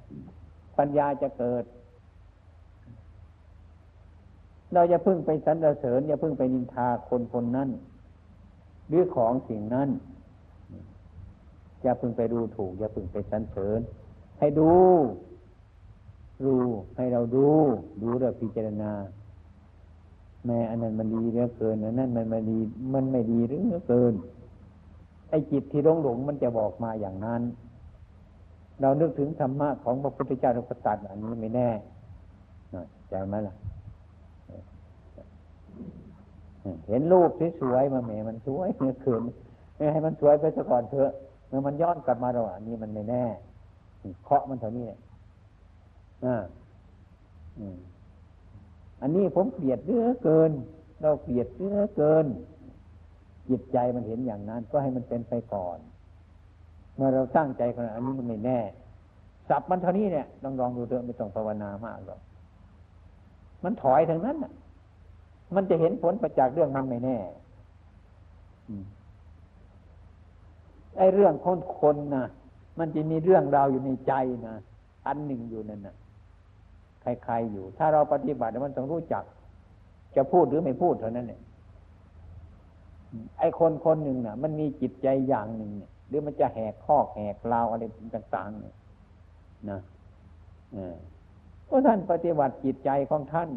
[0.78, 1.63] ปัญญาจะเกิด
[4.73, 7.69] เราจะพึ่งไปสรรเสริญอย่าพึ่งไปนินทาคนคนนั้น
[8.88, 9.89] หรือของสิ่งนั้น
[11.81, 13.79] อย่าพึงไปดูถูก อย่าพึงไปสรรเสริญ
[14.39, 14.71] ให้ดู
[16.45, 16.53] ดู
[16.95, 17.47] ให้เราดู
[18.01, 18.91] ดูแล้วพิจารณา
[20.45, 22.57] แม่อันนั้นมันดีเหลือเกินอันนั้นมันไม่ดี
[22.93, 24.13] มันไม่ดีหรือเหลือเกิน
[25.29, 27.41] ไอ้จิตที่หลงหลงมันจะบอกมาอย่างนั้น
[28.81, 31.69] เรานึกถึงธรรมะของพระพุทธเจ้าเราก็ตัดอันนี้ไม่แน่
[33.09, 33.55] ใจไหมล่ะ
[36.88, 39.22] เห็นรูปที่สวยมาแหมมันสวยเมื่อคืน
[39.91, 41.12] ให้มันสวยไปซะก่อนเถอะ
[41.47, 43.26] เมื่อมันย้อนกลับมาเราอันนี้มันไม่แน่
[44.24, 44.86] เคาะมันเท่านี้
[46.26, 46.43] อ่า
[49.01, 50.51] อันนี้ผมเกลียดเยอะเกิน
[51.01, 52.26] เราเกลียดเยอะเกิน
[53.49, 55.78] จิตใจมันเห็นอย่างนั้น ก็ให้มันเป็นไปก่อน
[56.95, 58.60] เมื่อเราตั้งใจคนอันนี้มันไม่แน่
[59.49, 62.20] สับมันเท่านี้เนี่ยลองลองดูเถอะไม่ต้องภาวนามากหรอก
[63.64, 64.51] มันถอยทางนั้นอะ
[65.55, 67.17] มันจะเห็นผลประจากเรื่องนั้นไม่แน่
[70.97, 72.25] ไอ้เรื่องคนคนนะ
[72.79, 74.13] มันจะมีเรื่องราวอยู่ในใจ
[74.47, 74.55] นะ
[75.07, 75.95] อันหนึ่งอยู่นั่นนะ
[77.01, 79.23] ใครๆอยู่ ถ้าเราปฏิบัติมันต้องรู้จัก
[80.15, 81.41] จะพูดหรือไม่พูดเท่านั้นเนี่ย
[83.39, 87.83] ไอ้คนคนหนึ่งน่ะ มันมีจิตใจอย่างหนึ่งเนี่ยหรือมันจะแหกข้อแหกลาวอะไร
[88.15, 88.75] ต่างๆเนี่ย
[89.69, 89.79] นะ
[91.65, 93.49] เพราะท่านปฏิบัติจิตใจของท่าน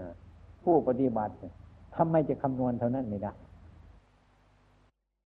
[0.00, 0.10] นะ
[0.64, 1.34] ผู้ปฏิบัติ
[1.96, 3.32] ทำไมจะคำนวณเท่านั้นไม่ได้